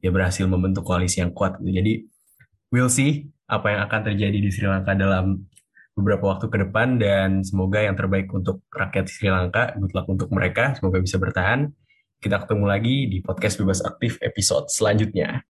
[0.00, 1.70] ya berhasil membentuk koalisi yang kuat gitu.
[1.76, 1.92] Jadi
[2.72, 5.44] we'll see apa yang akan terjadi di Sri Lanka dalam
[5.92, 9.76] beberapa waktu ke depan dan semoga yang terbaik untuk rakyat Sri Lanka.
[9.76, 11.68] Good luck untuk mereka, semoga bisa bertahan.
[12.20, 15.44] Kita ketemu lagi di podcast Bebas Aktif episode selanjutnya.